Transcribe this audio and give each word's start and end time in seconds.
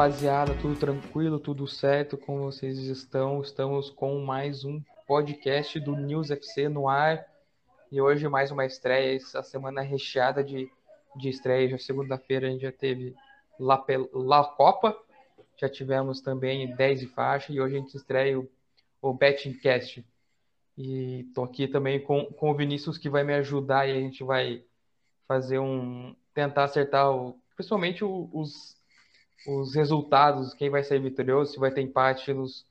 rapaziada? 0.00 0.54
Tudo 0.54 0.80
tranquilo, 0.80 1.38
tudo 1.38 1.66
certo? 1.66 2.16
Como 2.16 2.44
vocês 2.44 2.78
estão? 2.78 3.42
Estamos 3.42 3.90
com 3.90 4.18
mais 4.20 4.64
um 4.64 4.80
podcast 5.06 5.78
do 5.78 5.94
News 5.94 6.30
FC 6.30 6.70
no 6.70 6.88
ar. 6.88 7.26
E 7.92 8.00
hoje 8.00 8.26
mais 8.26 8.50
uma 8.50 8.64
estreia, 8.64 9.14
essa 9.14 9.42
semana 9.42 9.82
recheada 9.82 10.42
de, 10.42 10.70
de 11.16 11.28
estreias. 11.28 11.70
Já 11.72 11.76
segunda-feira 11.76 12.48
a 12.48 12.50
gente 12.50 12.62
já 12.62 12.72
teve 12.72 13.14
La, 13.58 13.84
La 14.14 14.44
Copa, 14.44 14.96
já 15.58 15.68
tivemos 15.68 16.22
também 16.22 16.74
10 16.74 17.02
e 17.02 17.06
faixa, 17.06 17.52
e 17.52 17.60
hoje 17.60 17.76
a 17.76 17.80
gente 17.80 17.94
estreia 17.94 18.40
o, 18.40 18.50
o 19.02 19.12
Bettingcast. 19.12 20.02
E 20.78 21.24
tô 21.34 21.44
aqui 21.44 21.68
também 21.68 22.00
com, 22.00 22.24
com 22.24 22.50
o 22.50 22.54
Vinícius 22.54 22.96
que 22.96 23.10
vai 23.10 23.22
me 23.22 23.34
ajudar 23.34 23.86
e 23.86 23.92
a 23.92 24.00
gente 24.00 24.24
vai 24.24 24.64
fazer 25.28 25.58
um. 25.58 26.16
tentar 26.32 26.64
acertar 26.64 27.14
o, 27.14 27.38
principalmente 27.54 28.02
os, 28.02 28.79
os 29.46 29.74
resultados, 29.74 30.54
quem 30.54 30.70
vai 30.70 30.84
sair 30.84 31.00
vitorioso, 31.00 31.52
se 31.52 31.58
vai 31.58 31.72
ter 31.72 31.80
empate 31.82 32.32
nos, 32.32 32.66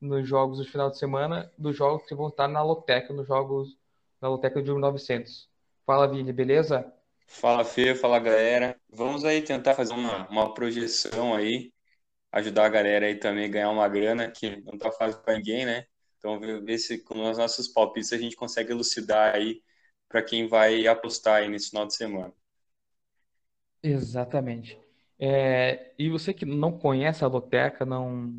nos 0.00 0.28
jogos 0.28 0.58
do 0.58 0.64
final 0.66 0.90
de 0.90 0.98
semana, 0.98 1.52
dos 1.58 1.76
jogos 1.76 2.06
que 2.08 2.14
vão 2.14 2.28
estar 2.28 2.48
na 2.48 2.62
loteca, 2.62 3.12
nos 3.14 3.26
jogos 3.28 3.76
na 4.20 4.28
loteca 4.28 4.62
de 4.62 4.70
1900. 4.72 5.48
Fala, 5.86 6.08
Vini, 6.08 6.32
beleza? 6.32 6.92
Fala, 7.26 7.64
Fê, 7.64 7.94
fala, 7.94 8.18
galera. 8.18 8.80
Vamos 8.90 9.24
aí 9.24 9.42
tentar 9.42 9.74
fazer 9.74 9.92
uma, 9.94 10.28
uma 10.28 10.54
projeção 10.54 11.34
aí, 11.34 11.72
ajudar 12.32 12.66
a 12.66 12.68
galera 12.68 13.06
aí 13.06 13.16
também 13.18 13.46
a 13.46 13.48
ganhar 13.48 13.70
uma 13.70 13.88
grana, 13.88 14.30
que 14.30 14.56
não 14.62 14.78
tá 14.78 14.92
fácil 14.92 15.22
para 15.22 15.36
ninguém, 15.36 15.66
né? 15.66 15.86
Então, 16.18 16.40
ver 16.40 16.78
se 16.78 16.98
com 17.04 17.30
os 17.30 17.38
nossos 17.38 17.68
palpites 17.68 18.12
a 18.12 18.18
gente 18.18 18.36
consegue 18.36 18.72
elucidar 18.72 19.34
aí 19.34 19.62
para 20.08 20.22
quem 20.22 20.48
vai 20.48 20.86
apostar 20.88 21.42
aí 21.42 21.48
nesse 21.48 21.70
final 21.70 21.86
de 21.86 21.94
semana. 21.96 22.34
Exatamente. 23.82 24.78
É, 25.18 25.92
e 25.98 26.08
você 26.08 26.32
que 26.32 26.44
não 26.46 26.72
conhece 26.78 27.24
a 27.24 27.28
Loteca, 27.28 27.84
não, 27.84 28.32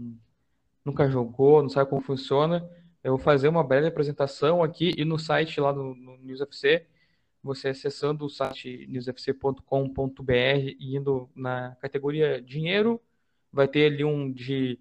nunca 0.84 1.10
jogou, 1.10 1.62
não 1.62 1.70
sabe 1.70 1.90
como 1.90 2.02
funciona, 2.02 2.70
eu 3.04 3.12
vou 3.12 3.20
fazer 3.20 3.48
uma 3.48 3.64
breve 3.64 3.88
apresentação 3.88 4.64
aqui 4.64 4.94
e 4.98 5.06
no 5.06 5.18
site 5.18 5.60
lá 5.60 5.74
no, 5.74 5.96
NewsFC, 6.24 6.86
você 7.42 7.70
acessando 7.70 8.26
o 8.26 8.30
site 8.30 8.86
newsfc.com.br 8.90 10.34
e 10.80 10.96
indo 10.96 11.30
na 11.36 11.76
categoria 11.82 12.42
dinheiro, 12.42 13.02
vai 13.52 13.68
ter 13.68 13.94
ali 13.94 14.04
um 14.04 14.32
de 14.32 14.80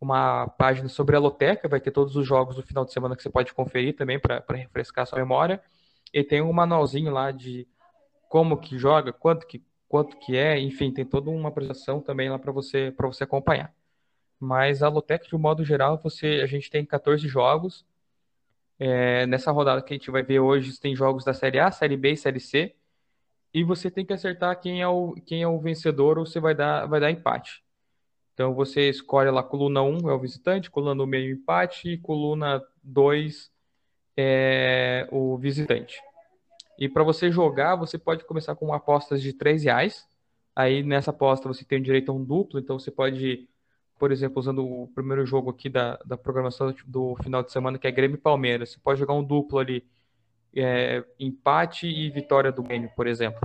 uma 0.00 0.48
página 0.48 0.88
sobre 0.88 1.16
a 1.16 1.18
loteca, 1.18 1.68
vai 1.68 1.80
ter 1.80 1.90
todos 1.90 2.16
os 2.16 2.26
jogos 2.26 2.56
do 2.56 2.62
final 2.62 2.84
de 2.84 2.92
semana 2.92 3.16
que 3.16 3.22
você 3.22 3.30
pode 3.30 3.52
conferir 3.52 3.96
também 3.96 4.18
para 4.18 4.44
refrescar 4.50 5.06
sua 5.06 5.18
memória. 5.18 5.60
E 6.12 6.24
tem 6.24 6.40
um 6.40 6.52
manualzinho 6.52 7.12
lá 7.12 7.30
de 7.30 7.66
como 8.28 8.58
que 8.58 8.78
joga, 8.78 9.12
quanto 9.12 9.46
que, 9.46 9.62
quanto 9.88 10.16
que 10.18 10.36
é, 10.36 10.58
enfim, 10.60 10.92
tem 10.92 11.04
toda 11.04 11.30
uma 11.30 11.48
apresentação 11.48 12.00
também 12.00 12.28
lá 12.30 12.38
para 12.38 12.52
você 12.52 12.92
para 12.96 13.06
você 13.06 13.24
acompanhar. 13.24 13.74
Mas 14.40 14.82
a 14.82 14.88
loteca, 14.88 15.26
de 15.26 15.34
um 15.34 15.38
modo 15.38 15.64
geral, 15.64 16.00
você, 16.02 16.40
a 16.42 16.46
gente 16.46 16.70
tem 16.70 16.84
14 16.84 17.26
jogos. 17.26 17.84
É, 18.78 19.26
nessa 19.26 19.50
rodada 19.50 19.82
que 19.82 19.92
a 19.92 19.96
gente 19.96 20.10
vai 20.10 20.22
ver 20.22 20.40
hoje, 20.40 20.78
tem 20.78 20.94
jogos 20.94 21.24
da 21.24 21.34
Série 21.34 21.58
A, 21.58 21.70
Série 21.72 21.96
B 21.96 22.12
e 22.12 22.16
Série 22.16 22.40
C. 22.40 22.74
E 23.52 23.64
você 23.64 23.90
tem 23.90 24.04
que 24.06 24.12
acertar 24.12 24.60
quem 24.60 24.82
é 24.82 24.88
o, 24.88 25.14
quem 25.26 25.42
é 25.42 25.48
o 25.48 25.58
vencedor 25.58 26.18
ou 26.18 26.26
você 26.26 26.38
vai 26.38 26.54
dar, 26.54 26.86
vai 26.86 27.00
dar 27.00 27.10
empate. 27.10 27.64
Então 28.34 28.54
você 28.54 28.88
escolhe 28.88 29.30
lá 29.30 29.42
coluna 29.42 29.82
1 29.82 30.08
é 30.10 30.14
o 30.14 30.18
visitante, 30.20 30.70
coluna 30.70 31.04
meio 31.06 31.32
empate 31.32 31.88
e 31.88 31.98
coluna 31.98 32.62
2 32.84 33.50
é 34.16 35.08
o 35.10 35.36
visitante. 35.38 36.00
E 36.78 36.88
para 36.88 37.02
você 37.02 37.30
jogar, 37.30 37.74
você 37.74 37.98
pode 37.98 38.24
começar 38.24 38.54
com 38.54 38.72
apostas 38.72 39.20
de 39.20 39.32
3 39.32 39.64
reais. 39.64 40.08
Aí 40.54 40.82
nessa 40.82 41.10
aposta 41.10 41.48
você 41.48 41.64
tem 41.64 41.82
direito 41.82 42.10
a 42.10 42.14
um 42.14 42.24
duplo, 42.24 42.58
então 42.60 42.78
você 42.78 42.90
pode, 42.90 43.48
por 43.98 44.12
exemplo, 44.12 44.38
usando 44.38 44.64
o 44.64 44.88
primeiro 44.94 45.26
jogo 45.26 45.50
aqui 45.50 45.68
da, 45.68 45.96
da 46.04 46.16
programação 46.16 46.74
do 46.86 47.16
final 47.22 47.42
de 47.42 47.52
semana, 47.52 47.78
que 47.78 47.86
é 47.86 47.90
Grêmio 47.90 48.16
e 48.16 48.20
Palmeiras, 48.20 48.70
você 48.70 48.78
pode 48.78 49.00
jogar 49.00 49.14
um 49.14 49.24
duplo 49.24 49.58
ali, 49.58 49.84
é, 50.54 51.04
empate 51.18 51.86
e 51.86 52.10
vitória 52.10 52.52
do 52.52 52.62
Grêmio, 52.62 52.90
por 52.96 53.06
exemplo. 53.06 53.40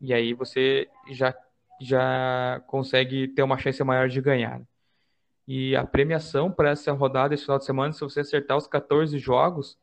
E 0.00 0.12
aí 0.12 0.34
você 0.34 0.88
já 1.10 1.34
já 1.80 2.62
consegue 2.68 3.26
ter 3.28 3.42
uma 3.42 3.58
chance 3.58 3.82
maior 3.82 4.08
de 4.08 4.20
ganhar. 4.20 4.60
E 5.46 5.74
a 5.74 5.84
premiação 5.84 6.50
para 6.50 6.70
essa 6.70 6.92
rodada, 6.92 7.34
esse 7.34 7.42
final 7.44 7.58
de 7.58 7.64
semana, 7.64 7.92
se 7.92 8.00
você 8.00 8.20
acertar 8.20 8.56
os 8.56 8.68
14 8.68 9.18
jogos, 9.18 9.76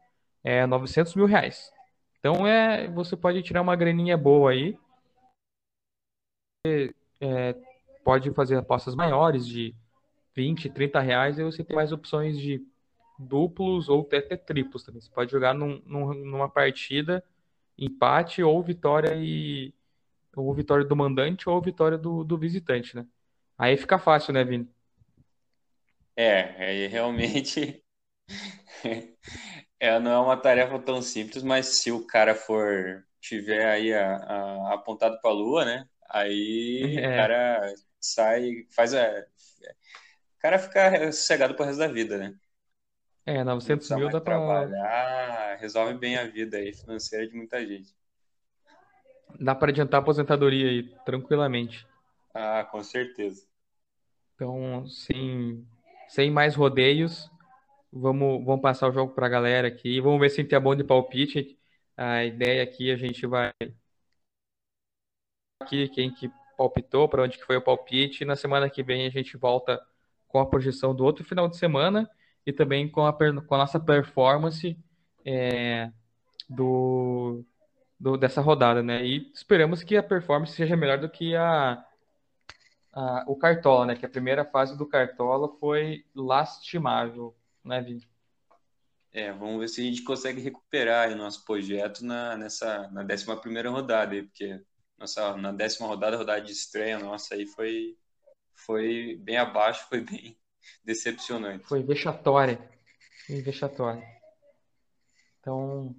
é 0.44 0.66
900 0.66 1.16
mil 1.16 1.26
reais. 1.26 1.72
Então 2.20 2.46
é, 2.46 2.88
você 2.90 3.16
pode 3.16 3.42
tirar 3.42 3.62
uma 3.62 3.76
graninha 3.76 4.18
boa 4.18 4.52
aí. 4.52 4.78
É, 7.22 7.56
pode 8.04 8.32
fazer 8.34 8.58
apostas 8.58 8.96
maiores 8.96 9.48
de 9.48 9.74
20, 10.36 10.70
30 10.70 11.00
reais 11.00 11.40
e 11.40 11.44
você 11.44 11.64
tem 11.64 11.76
mais 11.76 11.92
opções 11.92 12.38
de 12.38 12.62
duplos 13.18 13.90
ou 13.90 14.02
até 14.02 14.36
triplos 14.36 14.84
também. 14.84 15.02
Você 15.02 15.10
pode 15.10 15.32
jogar 15.32 15.54
num, 15.54 15.82
num, 15.86 16.14
numa 16.14 16.50
partida 16.50 17.24
empate 17.78 18.44
ou 18.44 18.62
vitória 18.62 19.16
e 19.16 19.74
ou 20.36 20.54
vitória 20.54 20.86
do 20.86 20.96
mandante 20.96 21.50
ou 21.50 21.62
vitória 21.62 21.98
do, 21.98 22.24
do 22.24 22.38
visitante, 22.38 22.96
né? 22.96 23.06
Aí 23.58 23.76
fica 23.76 23.98
fácil, 23.98 24.34
né, 24.34 24.44
Vini? 24.44 24.70
É, 26.16 26.66
aí 26.66 26.88
realmente 26.88 27.84
é, 29.80 30.00
não 30.00 30.12
é 30.12 30.20
uma 30.20 30.38
tarefa 30.38 30.78
tão 30.80 31.02
simples, 31.02 31.42
mas 31.42 31.80
se 31.80 31.92
o 31.92 32.06
cara 32.06 32.36
for 32.36 33.06
tiver 33.22 33.66
aí 33.66 33.94
a, 33.94 34.16
a 34.16 34.74
apontado 34.74 35.20
para 35.22 35.32
a 35.32 35.34
lua, 35.34 35.66
né? 35.66 35.88
Aí 36.10 36.98
é. 37.00 37.14
o 37.14 37.16
cara 37.16 37.74
sai, 38.00 38.66
faz 38.70 38.94
a, 38.94 39.06
o 40.40 40.40
cara 40.40 40.60
fica 40.60 41.12
sossegado 41.12 41.56
pro 41.56 41.66
resto 41.66 41.80
da 41.80 41.88
vida, 41.88 42.18
né? 42.18 42.36
É, 43.26 43.44
900 43.44 43.90
mil 43.92 44.10
dá 44.10 44.20
para 44.20 44.22
trabalhar, 44.22 45.58
resolve 45.60 45.94
bem 45.94 46.18
a 46.18 46.26
vida 46.26 46.58
aí 46.58 46.74
financeira 46.74 47.28
de 47.28 47.36
muita 47.36 47.64
gente. 47.66 47.96
Dá 49.40 49.54
para 49.54 49.70
adiantar 49.70 50.00
a 50.00 50.02
aposentadoria 50.02 50.68
aí, 50.68 50.84
tranquilamente. 51.06 51.88
Ah, 52.34 52.68
com 52.72 52.82
certeza. 52.84 53.46
Então, 54.34 54.88
sem, 54.88 55.68
sem 56.08 56.32
mais 56.32 56.56
rodeios, 56.56 57.30
vamos, 57.92 58.44
vamos 58.46 58.62
passar 58.62 58.90
o 58.90 58.92
jogo 58.92 59.14
para 59.14 59.26
a 59.28 59.30
galera 59.30 59.68
aqui. 59.68 60.00
Vamos 60.02 60.20
ver 60.20 60.30
se 60.30 60.44
tem 60.44 60.58
a 60.58 60.60
bom 60.60 60.76
de 60.76 60.84
palpite. 60.84 61.58
A 61.98 62.24
ideia 62.24 62.64
aqui, 62.64 62.92
a 62.92 62.96
gente 62.98 63.26
vai 63.28 63.52
aqui 65.62 65.90
quem 65.90 66.14
que 66.14 66.32
palpitou, 66.58 67.08
para 67.08 67.24
onde 67.24 67.38
que 67.38 67.46
foi 67.46 67.58
o 67.58 67.62
palpite. 67.62 68.26
Na 68.26 68.36
semana 68.36 68.70
que 68.70 68.84
vem 68.84 69.06
a 69.08 69.10
gente 69.10 69.38
volta 69.38 69.82
com 70.28 70.40
a 70.40 70.46
projeção 70.46 70.96
do 70.96 71.04
outro 71.04 71.24
final 71.24 71.48
de 71.48 71.58
semana 71.58 72.10
e 72.46 72.54
também 72.54 72.90
com 72.90 73.06
a, 73.06 73.14
com 73.14 73.56
a 73.56 73.58
nossa 73.58 73.80
performance 73.80 74.78
é, 75.26 75.92
do, 76.50 77.44
do, 78.00 78.18
dessa 78.18 78.42
rodada, 78.42 78.82
né? 78.84 79.06
E 79.06 79.32
esperamos 79.34 79.84
que 79.84 79.98
a 79.98 80.04
performance 80.04 80.54
seja 80.54 80.76
melhor 80.76 81.00
do 81.00 81.10
que 81.10 81.36
a, 81.36 81.84
a, 82.94 83.26
o 83.28 83.36
Cartola, 83.36 83.88
né? 83.88 83.96
Que 83.96 84.06
a 84.06 84.10
primeira 84.10 84.46
fase 84.46 84.78
do 84.78 84.88
Cartola 84.88 85.50
foi 85.60 86.06
lastimável, 86.16 87.36
né, 87.64 87.82
Vini? 87.82 88.08
É, 89.12 89.32
vamos 89.32 89.60
ver 89.60 89.68
se 89.68 89.82
a 89.82 89.84
gente 89.84 90.04
consegue 90.04 90.40
recuperar 90.40 91.12
o 91.12 91.16
nosso 91.16 91.44
projeto 91.44 92.06
na, 92.06 92.38
nessa, 92.38 92.88
na 92.90 93.02
11 93.02 93.42
primeira 93.42 93.70
rodada, 93.70 94.14
aí, 94.14 94.24
porque 94.24 94.62
nossa, 94.98 95.36
na 95.38 95.52
décima 95.52 95.88
rodada, 95.88 96.16
a 96.16 96.20
rodada 96.20 96.42
de 96.42 96.52
estreia 96.52 97.00
nossa 97.00 97.34
aí 97.34 97.48
foi, 97.48 97.98
foi 98.54 99.18
bem 99.22 99.38
abaixo, 99.38 99.88
foi 99.90 100.02
bem 100.02 100.38
decepcionante. 100.84 101.66
Foi 101.66 101.82
vexatória. 101.82 102.60
Foi 103.26 103.42
vexatória. 103.42 104.04
Então, 105.40 105.96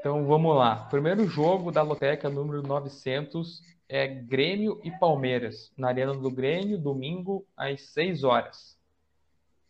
então 0.00 0.26
vamos 0.26 0.54
lá. 0.56 0.84
Primeiro 0.86 1.26
jogo 1.26 1.70
da 1.70 1.82
Loteca 1.82 2.28
número 2.28 2.62
900 2.62 3.62
é 3.88 4.06
Grêmio 4.06 4.80
e 4.82 4.90
Palmeiras, 4.90 5.72
na 5.76 5.88
Arena 5.88 6.12
do 6.12 6.30
Grêmio, 6.30 6.76
domingo 6.76 7.46
às 7.56 7.82
6 7.92 8.24
horas. 8.24 8.73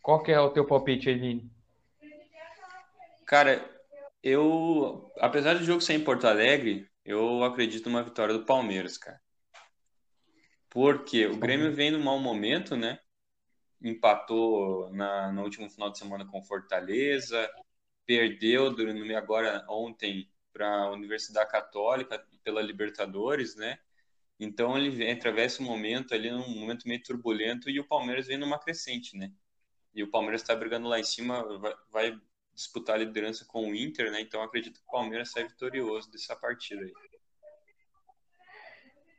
Qual 0.05 0.21
que 0.21 0.31
é 0.31 0.39
o 0.39 0.51
teu 0.51 0.63
palpite, 0.63 1.09
Eline? 1.09 1.49
Cara, 3.25 3.67
eu, 4.21 5.11
apesar 5.17 5.55
do 5.55 5.63
jogo 5.63 5.81
ser 5.81 5.93
em 5.93 6.03
Porto 6.03 6.27
Alegre, 6.27 6.87
eu 7.03 7.43
acredito 7.43 7.89
numa 7.89 8.03
vitória 8.03 8.31
do 8.31 8.45
Palmeiras, 8.45 8.99
cara. 8.99 9.19
Porque 10.69 11.25
o 11.25 11.37
Grêmio 11.37 11.73
vem 11.73 11.89
num 11.89 12.03
mau 12.03 12.19
momento, 12.19 12.77
né? 12.77 12.99
Empatou 13.81 14.91
na, 14.91 15.31
no 15.31 15.41
último 15.41 15.67
final 15.71 15.89
de 15.89 15.97
semana 15.97 16.23
com 16.23 16.39
Fortaleza, 16.43 17.49
perdeu 18.05 18.75
agora 19.17 19.65
ontem 19.67 20.29
para 20.53 20.83
a 20.83 20.91
Universidade 20.91 21.49
Católica 21.49 22.23
pela 22.43 22.61
Libertadores, 22.61 23.55
né? 23.55 23.79
Então 24.39 24.77
ele 24.77 25.09
atravessa 25.09 25.63
um 25.63 25.65
momento 25.65 26.13
ali, 26.13 26.31
um 26.31 26.59
momento 26.59 26.87
meio 26.87 27.01
turbulento 27.01 27.71
e 27.71 27.79
o 27.79 27.87
Palmeiras 27.87 28.27
vem 28.27 28.37
numa 28.37 28.59
crescente, 28.59 29.17
né? 29.17 29.31
E 29.95 30.03
o 30.03 30.11
Palmeiras 30.11 30.41
está 30.41 30.53
brigando 30.53 30.89
lá 30.89 30.99
em 30.99 31.03
cima, 31.03 31.57
vai, 31.57 31.73
vai, 31.89 32.21
disputar 32.53 32.95
a 32.95 32.99
liderança 32.99 33.45
com 33.45 33.69
o 33.69 33.75
Inter, 33.75 34.11
né? 34.11 34.21
Então 34.21 34.41
acredito 34.41 34.79
que 34.79 34.87
o 34.87 34.91
Palmeiras 34.91 35.31
sai 35.31 35.45
vitorioso 35.45 36.11
dessa 36.11 36.35
partida 36.35 36.83
aí. 36.83 36.93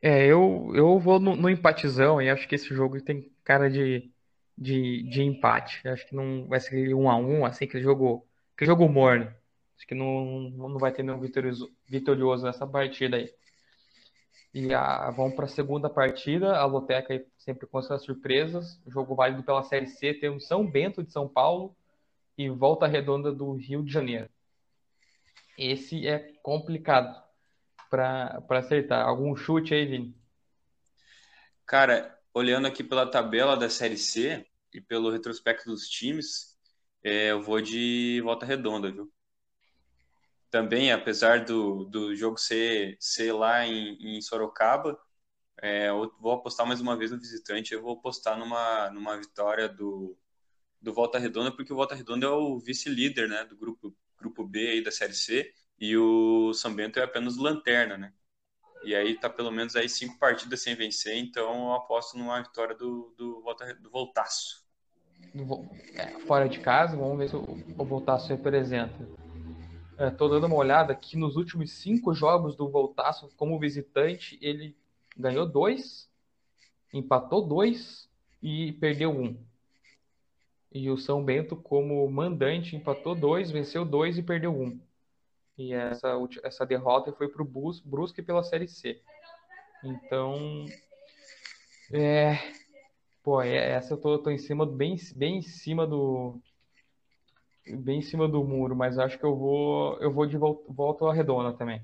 É, 0.01 0.25
eu, 0.25 0.71
eu 0.73 0.99
vou 0.99 1.19
no, 1.19 1.35
no 1.35 1.49
empatizão 1.49 2.21
e 2.21 2.29
acho 2.29 2.47
que 2.47 2.55
esse 2.55 2.73
jogo 2.73 3.01
tem 3.01 3.31
cara 3.43 3.69
de, 3.69 4.11
de, 4.57 5.03
de 5.03 5.23
empate. 5.23 5.87
Acho 5.87 6.07
que 6.07 6.15
não 6.15 6.47
vai 6.47 6.59
ser 6.59 6.93
1 6.93 7.09
a 7.09 7.17
1 7.17 7.45
assim, 7.45 7.65
aquele 7.65 7.83
jogo, 7.83 8.27
aquele 8.55 8.69
jogo 8.69 8.87
morno. 8.87 9.33
Acho 9.75 9.87
que 9.87 9.95
não, 9.95 10.49
não 10.51 10.77
vai 10.77 10.91
ter 10.91 11.03
nenhum 11.03 11.19
vitorioso, 11.19 11.71
vitorioso 11.87 12.45
nessa 12.45 12.65
partida 12.65 13.17
aí. 13.17 13.31
E 14.53 14.73
a, 14.73 15.11
vamos 15.11 15.35
para 15.35 15.45
a 15.45 15.49
segunda 15.49 15.89
partida. 15.89 16.57
A 16.57 16.65
Loteca 16.65 17.23
sempre 17.37 17.67
com 17.67 17.81
suas 17.81 18.03
surpresas. 18.03 18.81
Jogo 18.87 19.15
válido 19.15 19.43
pela 19.43 19.63
Série 19.63 19.87
C. 19.87 20.13
Temos 20.13 20.47
São 20.47 20.65
Bento 20.65 21.03
de 21.03 21.11
São 21.11 21.27
Paulo 21.27 21.75
e 22.37 22.49
Volta 22.49 22.87
Redonda 22.87 23.31
do 23.31 23.53
Rio 23.53 23.83
de 23.83 23.91
Janeiro. 23.91 24.29
Esse 25.57 26.07
é 26.07 26.33
complicado 26.43 27.21
para 27.89 28.43
acertar. 28.49 29.05
Algum 29.05 29.35
chute 29.35 29.73
aí, 29.73 29.85
Vini? 29.85 30.15
Cara, 31.65 32.17
olhando 32.33 32.67
aqui 32.67 32.83
pela 32.83 33.09
tabela 33.09 33.57
da 33.57 33.69
Série 33.69 33.97
C 33.97 34.45
e 34.73 34.79
pelo 34.79 35.09
retrospecto 35.09 35.69
dos 35.69 35.89
times, 35.89 36.55
é, 37.03 37.31
eu 37.31 37.41
vou 37.41 37.59
de 37.59 38.21
Volta 38.23 38.45
Redonda, 38.45 38.91
viu? 38.91 39.11
Também, 40.49 40.91
apesar 40.91 41.43
do, 41.43 41.85
do 41.85 42.15
jogo 42.15 42.37
ser, 42.37 42.97
ser 42.99 43.33
lá 43.33 43.65
em, 43.65 44.17
em 44.17 44.21
Sorocaba, 44.21 44.97
é, 45.61 45.89
eu 45.89 46.13
vou 46.19 46.33
apostar 46.33 46.65
mais 46.65 46.79
uma 46.79 46.95
vez 46.95 47.11
no 47.11 47.19
visitante. 47.19 47.73
Eu 47.73 47.81
vou 47.81 47.93
apostar 47.93 48.37
numa, 48.37 48.89
numa 48.91 49.17
vitória 49.17 49.67
do, 49.67 50.17
do 50.81 50.93
Volta 50.93 51.19
Redonda, 51.19 51.51
porque 51.51 51.73
o 51.73 51.75
Volta 51.75 51.95
Redonda 51.95 52.25
é 52.25 52.29
o 52.29 52.59
vice-líder 52.59 53.27
né, 53.27 53.43
do 53.45 53.57
grupo, 53.57 53.95
grupo 54.17 54.45
B 54.45 54.69
aí 54.69 54.83
da 54.83 54.91
Série 54.91 55.13
C 55.13 55.53
e 55.79 55.95
o 55.97 56.53
São 56.53 56.73
Bento 56.73 56.99
é 56.99 57.03
apenas 57.03 57.37
lanterna, 57.37 57.97
né? 57.97 58.13
E 58.83 58.95
aí 58.95 59.19
tá 59.19 59.29
pelo 59.29 59.51
menos 59.51 59.75
aí 59.75 59.89
cinco 59.89 60.17
partidas 60.19 60.61
sem 60.61 60.75
vencer, 60.75 61.17
então 61.17 61.69
eu 61.69 61.73
aposto 61.73 62.17
numa 62.17 62.41
vitória 62.41 62.75
do, 62.75 63.13
do, 63.17 63.41
Volta, 63.41 63.73
do 63.75 63.89
Voltaço. 63.89 64.65
É, 65.93 66.19
fora 66.19 66.47
de 66.47 66.59
casa, 66.59 66.95
vamos 66.95 67.17
ver 67.17 67.29
se 67.29 67.35
o, 67.35 67.41
o 67.77 67.85
Voltaço 67.85 68.29
representa. 68.29 68.95
Estou 69.99 70.27
é, 70.27 70.31
dando 70.31 70.45
uma 70.45 70.55
olhada 70.55 70.93
aqui 70.93 71.17
nos 71.17 71.35
últimos 71.35 71.71
cinco 71.71 72.13
jogos 72.13 72.55
do 72.55 72.69
Voltaço 72.69 73.29
como 73.35 73.59
visitante, 73.59 74.37
ele 74.39 74.77
ganhou 75.17 75.43
dois, 75.43 76.07
empatou 76.93 77.41
dois 77.47 78.07
e 78.41 78.73
perdeu 78.73 79.09
um. 79.09 79.35
E 80.71 80.91
o 80.91 80.97
São 80.97 81.25
Bento, 81.25 81.55
como 81.55 82.07
mandante, 82.11 82.75
empatou 82.75 83.15
dois, 83.15 83.49
venceu 83.49 83.83
dois 83.83 84.19
e 84.19 84.23
perdeu 84.23 84.55
um. 84.55 84.79
E 85.57 85.73
essa, 85.73 86.13
essa 86.43 86.63
derrota 86.63 87.11
foi 87.11 87.27
para 87.27 87.41
o 87.41 87.73
Brusque 87.83 88.21
pela 88.21 88.43
Série 88.43 88.67
C. 88.67 89.01
Então, 89.83 90.65
é, 91.91 92.37
pô, 93.23 93.41
é, 93.41 93.71
essa 93.71 93.95
eu 93.95 93.97
tô, 93.97 94.19
tô 94.19 94.29
em 94.29 94.37
cima, 94.37 94.63
bem, 94.63 94.95
bem 95.15 95.37
em 95.37 95.41
cima 95.41 95.87
do, 95.87 96.39
bem 97.75 97.99
em 97.99 98.01
cima 98.01 98.27
do 98.27 98.43
muro, 98.43 98.75
mas 98.75 98.97
acho 98.97 99.17
que 99.17 99.25
eu 99.25 99.35
vou 99.35 99.97
eu 99.99 100.11
vou 100.11 100.25
de 100.25 100.37
volta, 100.37 100.63
volta 100.71 101.05
à 101.05 101.13
redonda 101.13 101.53
também. 101.53 101.81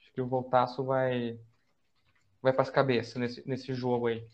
Acho 0.00 0.12
que 0.12 0.20
o 0.20 0.26
Voltaço 0.26 0.84
vai 0.84 1.38
vai 2.40 2.52
para 2.52 2.62
as 2.62 2.70
cabeças 2.70 3.16
nesse, 3.16 3.48
nesse 3.48 3.74
jogo 3.74 4.06
aí. 4.06 4.26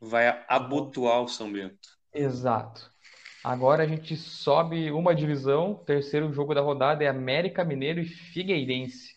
Vai 0.00 0.44
abotoar 0.48 1.22
o 1.22 1.28
São 1.28 1.52
Bento. 1.52 1.96
Exato. 2.12 2.92
Agora 3.42 3.84
a 3.84 3.86
gente 3.86 4.16
sobe 4.16 4.90
uma 4.90 5.14
divisão. 5.14 5.74
Terceiro 5.74 6.32
jogo 6.32 6.54
da 6.54 6.60
rodada 6.60 7.04
é 7.04 7.08
América 7.08 7.64
Mineiro 7.64 8.00
e 8.00 8.04
Figueirense. 8.04 9.16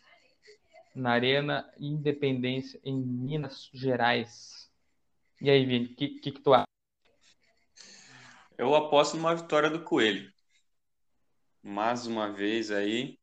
Na 0.96 1.12
Arena 1.14 1.68
Independência, 1.80 2.80
em 2.84 2.96
Minas 2.96 3.70
Gerais. 3.74 4.70
E 5.42 5.50
aí, 5.50 5.66
Vini, 5.66 5.86
o 5.86 5.96
que, 5.96 6.08
que, 6.20 6.32
que 6.32 6.42
tu 6.42 6.54
acha? 6.54 6.69
Eu 8.60 8.76
aposto 8.76 9.16
numa 9.16 9.34
vitória 9.34 9.70
do 9.70 9.82
Coelho. 9.86 10.30
Mais 11.64 12.06
uma 12.06 12.30
vez 12.34 12.72
aí, 12.72 13.18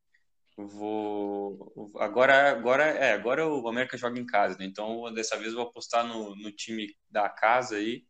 vou. 0.56 1.92
Agora, 2.00 2.50
agora, 2.50 2.84
é, 2.84 3.12
agora 3.12 3.46
o 3.46 3.68
América 3.68 3.98
joga 3.98 4.18
em 4.18 4.24
casa, 4.24 4.56
né? 4.58 4.64
Então, 4.64 5.12
dessa 5.12 5.36
vez 5.36 5.50
eu 5.50 5.56
vou 5.58 5.66
apostar 5.68 6.06
no, 6.06 6.34
no 6.36 6.50
time 6.52 6.88
da 7.10 7.28
casa 7.28 7.76
aí. 7.76 8.06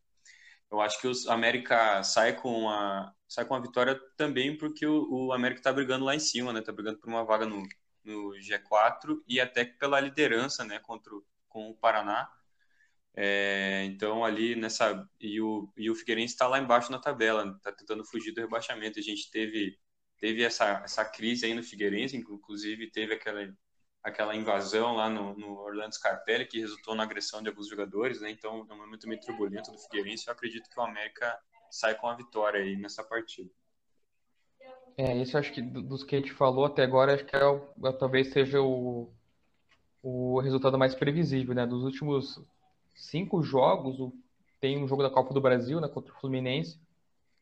Eu 0.71 0.79
acho 0.81 1.01
que 1.01 1.07
o 1.07 1.31
América 1.31 2.01
sai 2.03 2.33
com 2.33 2.69
a 2.69 3.13
sai 3.27 3.45
com 3.45 3.55
a 3.55 3.59
vitória 3.59 3.99
também 4.15 4.57
porque 4.57 4.85
o, 4.87 5.27
o 5.27 5.33
América 5.33 5.59
está 5.59 5.73
brigando 5.73 6.05
lá 6.05 6.15
em 6.15 6.19
cima, 6.19 6.53
né? 6.53 6.61
Tá 6.61 6.71
brigando 6.71 6.99
por 6.99 7.09
uma 7.09 7.25
vaga 7.25 7.45
no, 7.45 7.61
no 8.05 8.31
G4 8.39 9.21
e 9.27 9.41
até 9.41 9.65
pela 9.65 9.99
liderança, 9.99 10.63
né? 10.63 10.79
Contra 10.79 11.13
o, 11.13 11.25
com 11.49 11.71
o 11.71 11.75
Paraná. 11.75 12.29
É, 13.19 13.83
então 13.85 14.23
ali 14.23 14.55
nessa 14.55 15.03
e 15.19 15.41
o, 15.41 15.67
e 15.75 15.89
o 15.89 15.95
Figueirense 15.95 16.35
está 16.35 16.47
lá 16.47 16.59
embaixo 16.59 16.91
na 16.91 16.99
tabela, 16.99 17.51
está 17.57 17.71
tentando 17.71 18.05
fugir 18.05 18.31
do 18.31 18.41
rebaixamento. 18.41 18.99
A 18.99 19.01
gente 19.01 19.31
teve 19.31 19.75
teve 20.19 20.43
essa, 20.43 20.83
essa 20.83 21.03
crise 21.03 21.47
aí 21.47 21.55
no 21.55 21.63
Figueirense, 21.63 22.15
inclusive 22.15 22.91
teve 22.91 23.15
aquela 23.15 23.51
aquela 24.03 24.35
invasão 24.35 24.95
lá 24.95 25.09
no, 25.09 25.35
no 25.35 25.57
Orlando 25.57 25.95
Scarpelli 25.95 26.45
que 26.45 26.59
resultou 26.59 26.93
na 26.93 27.03
agressão 27.03 27.41
de 27.41 27.49
alguns 27.49 27.67
jogadores, 27.67 28.21
né? 28.21 28.29
Então 28.29 28.67
é 28.69 28.73
um 28.73 28.77
momento 28.77 29.07
meio 29.07 29.19
turbulento 29.19 29.71
do 29.71 29.79
Figueirense. 29.79 30.27
Eu 30.27 30.33
acredito 30.33 30.69
que 30.69 30.79
o 30.79 30.83
América 30.83 31.35
sai 31.71 31.95
com 31.95 32.07
a 32.07 32.15
vitória 32.15 32.61
aí 32.61 32.77
nessa 32.77 33.03
partida. 33.03 33.49
É, 34.95 35.17
isso 35.17 35.35
acho 35.39 35.51
que 35.51 35.61
dos 35.61 36.03
que 36.03 36.15
a 36.15 36.19
gente 36.19 36.33
falou 36.33 36.65
até 36.65 36.83
agora, 36.83 37.15
acho 37.15 37.25
que 37.25 37.35
é 37.35 37.43
o, 37.43 37.59
talvez 37.93 38.31
seja 38.31 38.61
o, 38.61 39.11
o 40.03 40.39
resultado 40.39 40.77
mais 40.77 40.93
previsível, 40.93 41.55
né? 41.55 41.65
Dos 41.65 41.83
últimos 41.83 42.39
cinco 42.97 43.41
jogos, 43.43 44.11
tem 44.59 44.83
um 44.83 44.87
jogo 44.87 45.03
da 45.03 45.09
Copa 45.09 45.33
do 45.33 45.39
Brasil, 45.39 45.79
né, 45.79 45.87
contra 45.87 46.11
o 46.11 46.15
Fluminense, 46.15 46.79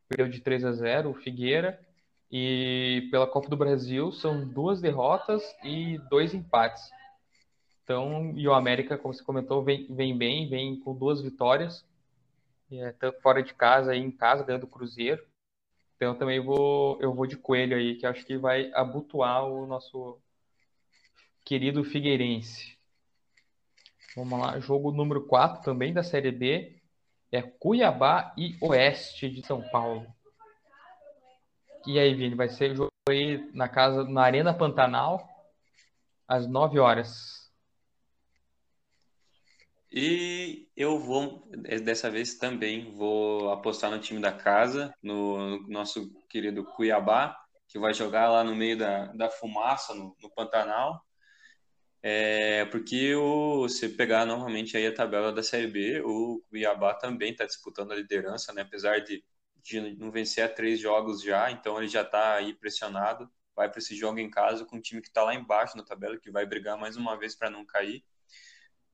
perdeu 0.07 0.27
de 0.27 0.41
3 0.41 0.63
a 0.65 0.71
0 0.73 1.09
o 1.09 1.13
Figueira, 1.15 1.79
e 2.29 3.07
pela 3.09 3.25
Copa 3.25 3.49
do 3.49 3.55
Brasil 3.57 4.11
são 4.11 4.47
duas 4.47 4.81
derrotas 4.81 5.43
e 5.63 5.97
dois 6.09 6.33
empates. 6.33 6.91
Então, 7.83 8.33
e 8.35 8.47
o 8.47 8.53
América, 8.53 8.97
como 8.97 9.13
você 9.13 9.23
comentou, 9.23 9.63
vem, 9.63 9.87
vem 9.93 10.17
bem, 10.17 10.49
vem 10.49 10.79
com 10.79 10.95
duas 10.95 11.21
vitórias, 11.21 11.85
é, 12.71 12.91
tanto 12.93 13.21
fora 13.21 13.41
de 13.41 13.53
casa 13.53 13.95
e 13.95 13.99
em 13.99 14.11
casa, 14.11 14.43
ganhando 14.43 14.63
o 14.63 14.67
Cruzeiro. 14.67 15.23
Então, 15.95 16.15
também 16.15 16.39
vou, 16.39 16.99
eu 16.99 17.13
vou 17.13 17.25
de 17.25 17.37
coelho 17.37 17.77
aí, 17.77 17.95
que 17.95 18.05
acho 18.05 18.25
que 18.25 18.37
vai 18.37 18.71
abotoar 18.73 19.45
o 19.45 19.65
nosso 19.65 20.19
querido 21.45 21.83
Figueirense. 21.83 22.74
Vamos 24.15 24.39
lá, 24.39 24.57
jogo 24.59 24.91
número 24.91 25.25
4 25.27 25.61
também 25.61 25.93
da 25.93 26.01
Série 26.01 26.31
B 26.31 26.81
é 27.31 27.41
Cuiabá 27.41 28.33
e 28.37 28.55
Oeste 28.61 29.29
de 29.29 29.45
São 29.45 29.61
Paulo. 29.69 30.07
E 31.85 31.99
aí, 31.99 32.15
Vini, 32.15 32.33
vai 32.33 32.47
ser 32.49 32.75
jogo 32.75 32.89
aí 33.09 33.51
na 33.53 33.67
casa, 33.67 34.05
na 34.05 34.23
Arena 34.23 34.53
Pantanal, 34.53 35.27
às 36.27 36.47
9 36.47 36.79
horas. 36.79 37.51
E 39.91 40.67
eu 40.75 40.97
vou, 40.97 41.47
dessa 41.83 42.09
vez 42.09 42.35
também, 42.37 42.95
vou 42.95 43.51
apostar 43.51 43.91
no 43.91 43.99
time 43.99 44.19
da 44.19 44.31
casa, 44.31 44.93
no, 45.01 45.59
no 45.59 45.67
nosso 45.67 46.11
querido 46.29 46.63
Cuiabá, 46.63 47.37
que 47.67 47.77
vai 47.77 47.93
jogar 47.93 48.29
lá 48.29 48.43
no 48.43 48.55
meio 48.55 48.77
da, 48.77 49.07
da 49.13 49.29
fumaça, 49.29 49.93
no, 49.93 50.15
no 50.21 50.29
Pantanal. 50.29 51.01
É, 52.07 52.65
porque 52.65 53.15
o, 53.15 53.61
você 53.63 53.89
pegar 53.89 54.27
novamente 54.27 54.77
aí 54.77 54.85
a 54.85 54.93
tabela 54.93 55.33
da 55.33 55.41
Série 55.41 55.65
B, 55.65 56.01
o 56.01 56.39
Cuiabá 56.47 56.93
também 56.93 57.31
está 57.31 57.45
disputando 57.47 57.91
a 57.91 57.95
liderança, 57.95 58.53
né? 58.53 58.61
apesar 58.61 58.99
de, 58.99 59.25
de 59.63 59.81
não 59.95 60.11
vencer 60.11 60.43
a 60.45 60.47
três 60.47 60.79
jogos 60.79 61.23
já, 61.23 61.49
então 61.49 61.79
ele 61.79 61.87
já 61.87 62.03
está 62.03 62.35
aí 62.35 62.53
pressionado, 62.53 63.27
vai 63.55 63.71
para 63.71 63.79
esse 63.79 63.95
jogo 63.95 64.19
em 64.19 64.29
casa 64.29 64.65
com 64.65 64.75
um 64.77 64.81
time 64.81 65.01
que 65.01 65.07
está 65.07 65.23
lá 65.23 65.33
embaixo 65.33 65.75
na 65.75 65.83
tabela, 65.83 66.15
que 66.19 66.29
vai 66.29 66.45
brigar 66.45 66.77
mais 66.77 66.95
uma 66.95 67.17
vez 67.17 67.33
para 67.35 67.49
não 67.49 67.65
cair. 67.65 68.05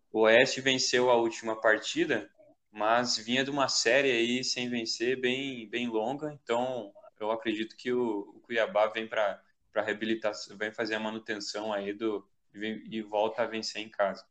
O 0.09 0.21
Oeste 0.21 0.61
venceu 0.61 1.09
a 1.09 1.17
última 1.17 1.59
partida, 1.59 2.31
mas 2.71 3.17
vinha 3.17 3.43
de 3.43 3.49
uma 3.49 3.67
série 3.67 4.09
aí 4.09 4.41
sem 4.41 4.69
vencer 4.69 5.19
bem, 5.19 5.69
bem 5.69 5.89
longa, 5.89 6.31
então 6.41 6.93
eu 7.19 7.29
acredito 7.29 7.75
que 7.75 7.91
o, 7.91 8.19
o 8.37 8.39
Cuiabá 8.39 8.87
vem 8.87 9.05
para 9.05 9.43
reabilitação, 9.75 10.57
vem 10.57 10.71
fazer 10.71 10.95
a 10.95 10.99
manutenção 10.99 11.73
aí 11.73 11.91
do 11.91 12.25
e 12.53 13.01
volta 13.01 13.43
a 13.43 13.47
vencer 13.47 13.81
em 13.81 13.89
casa. 13.89 14.25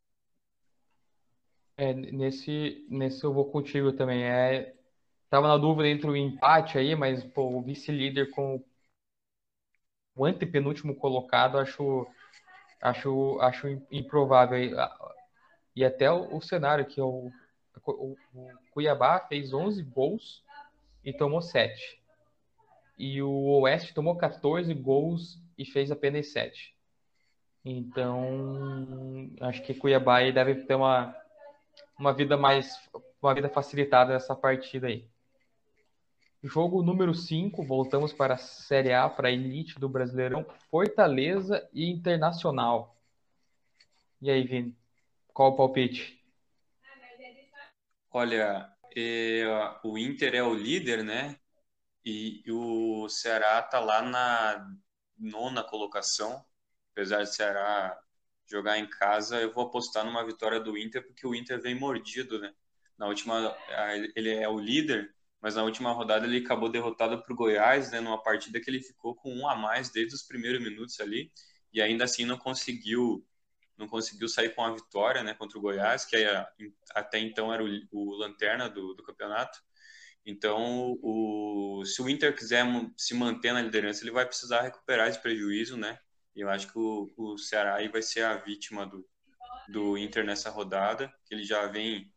É, 1.77 1.95
nesse, 1.95 2.87
nesse 2.91 3.25
eu 3.25 3.33
vou 3.33 3.51
contigo 3.51 3.93
também. 3.93 4.23
É, 4.23 4.75
tava 5.31 5.49
na 5.49 5.57
dúvida 5.57 5.89
entre 5.89 6.11
o 6.11 6.17
empate 6.17 6.77
aí, 6.77 6.95
mas 6.95 7.25
pô, 7.25 7.57
o 7.57 7.63
vice-líder 7.63 8.31
com 8.31 8.63
o 10.15 10.25
antepenúltimo 10.27 10.95
colocado, 10.95 11.57
acho, 11.57 12.07
acho, 12.83 13.41
acho 13.41 13.69
improvável. 13.91 14.59
E 15.75 15.85
até 15.85 16.11
o, 16.11 16.37
o 16.37 16.43
cenário 16.43 16.85
que 16.85 17.01
é 17.01 17.03
o, 17.03 17.31
o, 17.87 18.17
o, 18.35 18.49
Cuiabá 18.73 19.21
fez 19.21 19.55
11 19.55 19.83
gols 19.83 20.45
e 21.03 21.13
tomou 21.13 21.41
7. 21.41 21.99
E 22.99 23.23
o 23.23 23.61
Oeste 23.63 23.95
tomou 23.95 24.17
14 24.19 24.75
gols 24.75 25.41
e 25.57 25.65
fez 25.65 25.91
apenas 25.91 26.31
7. 26.33 26.77
Então, 27.65 29.31
acho 29.41 29.63
que 29.63 29.75
Cuiabá 29.75 30.21
deve 30.31 30.65
ter 30.65 30.75
uma, 30.75 31.15
uma 31.99 32.13
vida 32.13 32.37
mais 32.37 32.75
uma 33.23 33.35
vida 33.35 33.49
facilitada 33.49 34.15
nessa 34.15 34.35
partida 34.35 34.87
aí. 34.87 35.07
Jogo 36.43 36.83
número 36.83 37.15
5, 37.15 37.63
voltamos 37.63 38.15
para 38.15 38.35
a 38.35 38.39
Série 38.39 38.95
A, 38.95 39.09
para 39.11 39.29
a 39.29 39.31
elite 39.33 39.79
do 39.79 39.91
Brasileirão, 39.91 40.47
Fortaleza 40.71 41.69
e 41.73 41.91
Internacional. 41.91 42.97
E 44.23 44.31
aí, 44.31 44.43
Vini, 44.45 44.75
qual 45.35 45.53
o 45.53 45.57
palpite? 45.57 46.19
Olha, 48.11 48.73
é, 48.97 49.45
o 49.85 49.99
Inter 49.99 50.35
é 50.35 50.43
o 50.43 50.55
líder, 50.55 51.05
né? 51.05 51.39
E, 52.05 52.43
e 52.47 52.51
o 52.51 53.07
Ceará 53.11 53.61
tá 53.63 53.79
lá 53.79 54.01
na 54.01 54.67
nona 55.19 55.63
colocação. 55.63 56.43
Apesar 56.93 57.21
do 57.21 57.27
Ceará 57.27 57.99
jogar 58.47 58.79
em 58.79 58.87
casa, 58.89 59.41
eu 59.41 59.53
vou 59.53 59.65
apostar 59.65 60.05
numa 60.05 60.25
vitória 60.25 60.59
do 60.59 60.77
Inter, 60.77 61.07
porque 61.07 61.27
o 61.27 61.35
Inter 61.35 61.61
vem 61.61 61.75
mordido, 61.75 62.39
né? 62.41 62.53
Na 62.99 63.07
última, 63.07 63.57
ele 64.15 64.31
é 64.31 64.49
o 64.49 64.59
líder, 64.59 65.15
mas 65.41 65.55
na 65.55 65.63
última 65.63 65.93
rodada 65.93 66.27
ele 66.27 66.45
acabou 66.45 66.69
derrotado 66.69 67.23
para 67.23 67.33
o 67.33 67.37
Goiás, 67.37 67.91
né, 67.91 68.01
numa 68.01 68.23
partida 68.23 68.61
que 68.61 68.69
ele 68.69 68.83
ficou 68.83 69.15
com 69.15 69.33
um 69.33 69.49
a 69.49 69.57
mais 69.57 69.91
desde 69.91 70.15
os 70.15 70.23
primeiros 70.23 70.63
minutos 70.63 71.01
ali, 71.01 71.33
e 71.73 71.81
ainda 71.81 72.05
assim 72.05 72.25
não 72.27 72.37
conseguiu 72.37 73.27
não 73.79 73.89
conseguiu 73.89 74.29
sair 74.29 74.55
com 74.55 74.63
a 74.63 74.75
vitória 74.75 75.23
né, 75.23 75.33
contra 75.33 75.59
o 75.59 75.61
Goiás, 75.63 76.05
que 76.05 76.17
até 76.95 77.19
então 77.19 77.53
era 77.53 77.65
o, 77.65 77.69
o 77.91 78.15
lanterna 78.15 78.69
do, 78.69 78.93
do, 78.93 79.03
campeonato. 79.03 79.59
Então, 80.27 80.99
o, 81.03 81.83
se 81.87 82.03
o 82.03 82.09
Inter 82.11 82.37
quiser 82.37 82.67
se 82.99 83.15
manter 83.15 83.55
na 83.55 83.63
liderança, 83.63 84.03
ele 84.05 84.11
vai 84.11 84.27
precisar 84.27 84.61
recuperar 84.61 85.09
esse 85.09 85.19
prejuízo, 85.19 85.79
né? 85.79 85.99
Eu 86.35 86.49
acho 86.49 86.71
que 86.71 86.79
o, 86.79 87.11
o 87.17 87.39
Ceará 87.39 87.77
aí 87.77 87.89
vai 87.89 88.03
ser 88.03 88.25
a 88.25 88.37
vítima 88.37 88.87
do, 88.87 89.07
do 89.69 89.99
Inter 89.99 90.25
nessa 90.25 90.51
rodada, 90.51 91.13
que 91.25 91.35
ele 91.35 91.45
já 91.45 91.67
vem 91.67 92.11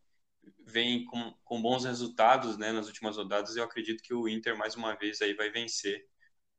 vem 0.66 1.06
com, 1.06 1.34
com 1.44 1.62
bons 1.62 1.86
resultados 1.86 2.58
né, 2.58 2.72
nas 2.72 2.88
últimas 2.88 3.18
rodadas. 3.18 3.56
Eu 3.56 3.64
acredito 3.64 4.04
que 4.04 4.14
o 4.14 4.28
Inter, 4.28 4.58
mais 4.58 4.76
uma 4.76 4.96
vez, 4.96 5.22
aí 5.22 5.34
vai 5.34 5.50
vencer 5.50 6.06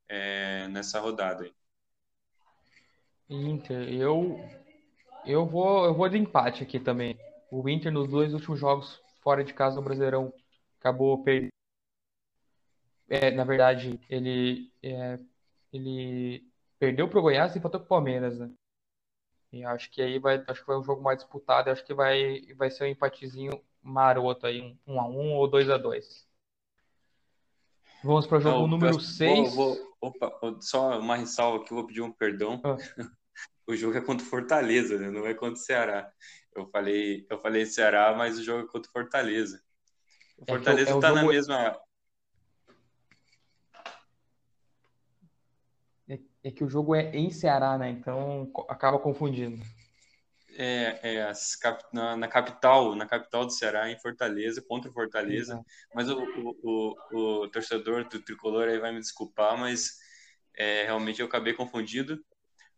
é, 0.09 0.69
nessa 0.69 1.01
rodada. 1.01 1.51
Inter, 3.29 3.89
eu, 3.93 4.39
eu, 5.25 5.47
vou, 5.47 5.85
eu 5.85 5.95
vou 5.95 6.09
de 6.09 6.19
empate 6.19 6.63
aqui 6.63 6.79
também. 6.79 7.19
O 7.51 7.69
Inter, 7.69 7.93
nos 7.93 8.09
dois 8.09 8.33
últimos 8.33 8.59
jogos 8.59 9.01
fora 9.23 9.43
de 9.43 9.55
casa 9.55 9.77
no 9.77 9.83
Brasileirão, 9.83 10.33
acabou 10.79 11.23
perdendo. 11.23 11.53
É, 13.09 13.31
na 13.31 13.45
verdade, 13.45 14.01
ele, 14.09 14.73
é, 14.83 15.19
ele 15.73 16.47
perdeu 16.85 17.09
para 17.09 17.19
o 17.19 17.23
Goiás 17.23 17.55
e 17.55 17.59
empatou 17.59 17.81
com 17.81 17.87
o 17.87 17.89
Palmeiras, 17.89 18.39
né? 18.39 18.51
E 19.51 19.65
acho 19.65 19.91
que 19.91 20.03
aí 20.03 20.19
vai, 20.19 20.43
acho 20.47 20.61
que 20.61 20.67
vai 20.67 20.77
um 20.77 20.85
jogo 20.85 21.03
mais 21.03 21.19
disputado. 21.19 21.71
Acho 21.71 21.85
que 21.85 21.95
vai, 21.95 22.43
vai 22.57 22.71
ser 22.71 22.85
um 22.85 22.89
empatezinho 22.89 23.63
maroto 23.83 24.47
aí, 24.47 24.77
um, 24.87 25.01
a 25.01 25.09
um 25.09 25.33
ou 25.35 25.49
dois 25.49 25.71
a 25.71 25.79
dois. 25.79 26.29
Vamos 28.03 28.27
para 28.27 28.39
o 28.39 28.41
jogo 28.41 28.59
Não, 28.59 28.67
número 28.67 29.01
6. 29.01 29.55
Opa, 30.01 30.39
só 30.61 30.99
uma 30.99 31.17
ressalva 31.17 31.63
aqui, 31.63 31.73
vou 31.73 31.87
pedir 31.87 32.03
um 32.03 32.13
perdão. 32.13 32.61
Ah. 32.63 32.77
o 33.67 33.75
jogo 33.75 33.97
é 33.97 34.01
contra 34.01 34.27
o 34.27 34.29
Fortaleza, 34.29 34.99
né? 34.99 35.11
não 35.11 35.27
é 35.27 35.33
contra 35.33 35.55
o 35.55 35.57
Ceará. 35.57 36.13
Eu 36.55 36.67
falei, 36.67 37.27
eu 37.31 37.41
falei 37.41 37.65
Ceará, 37.65 38.15
mas 38.15 38.39
o 38.39 38.43
jogo 38.43 38.65
é 38.65 38.71
contra 38.71 38.91
o 38.91 38.93
Fortaleza. 38.93 39.63
O 40.37 40.45
Fortaleza 40.45 40.91
está 40.91 41.09
é, 41.09 41.13
é 41.13 41.15
na 41.15 41.25
mesma. 41.25 41.81
É, 46.45 46.51
que 46.51 46.63
o 46.63 46.69
jogo 46.69 46.95
é 46.95 47.11
em 47.17 47.31
Ceará, 47.31 47.77
né? 47.77 47.91
Então 47.91 48.53
acaba 48.69 48.99
confundindo 48.99 49.61
é, 50.57 51.01
é, 51.03 51.33
na, 51.93 52.17
na, 52.17 52.29
capital, 52.29 52.95
na 52.95 53.07
capital 53.07 53.45
do 53.45 53.53
Ceará, 53.53 53.91
em 53.91 53.99
Fortaleza, 53.99 54.63
contra 54.63 54.91
o 54.91 54.95
Fortaleza. 54.95 55.65
Mas 55.95 56.09
o, 56.09 56.19
o, 56.19 56.57
o, 56.63 57.43
o, 57.43 57.49
torcedor 57.49 58.09
do 58.09 58.21
Tricolor 58.21 58.69
aí 58.69 58.79
vai 58.79 58.93
me 58.93 59.01
desculpar, 59.01 59.59
mas 59.59 59.99
é, 60.57 60.85
realmente 60.85 61.21
eu 61.21 61.27
acabei 61.27 61.55
confundido. 61.55 62.25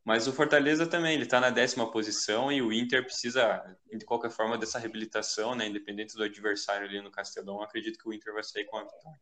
Mas 0.04 0.28
o 0.28 0.32
Fortaleza 0.32 0.87
também, 0.87 1.14
ele 1.14 1.25
está 1.25 1.40
na 1.40 1.50
décima 1.50 1.90
posição 1.90 2.50
e 2.52 2.62
o 2.62 2.73
Inter 2.73 3.04
precisa, 3.04 3.76
de 3.92 4.04
qualquer 4.04 4.30
forma, 4.30 4.56
dessa 4.56 4.78
reabilitação, 4.78 5.54
né? 5.54 5.66
Independente 5.66 6.14
do 6.14 6.23
adversário 6.23 6.87
ali 6.87 7.00
no 7.02 7.11
Castelão, 7.11 7.61
acredito 7.61 7.99
que 7.99 8.08
o 8.08 8.12
Inter 8.12 8.32
vai 8.32 8.44
sair 8.44 8.64
com 8.66 8.76
a 8.78 8.85
vitória. 8.85 9.20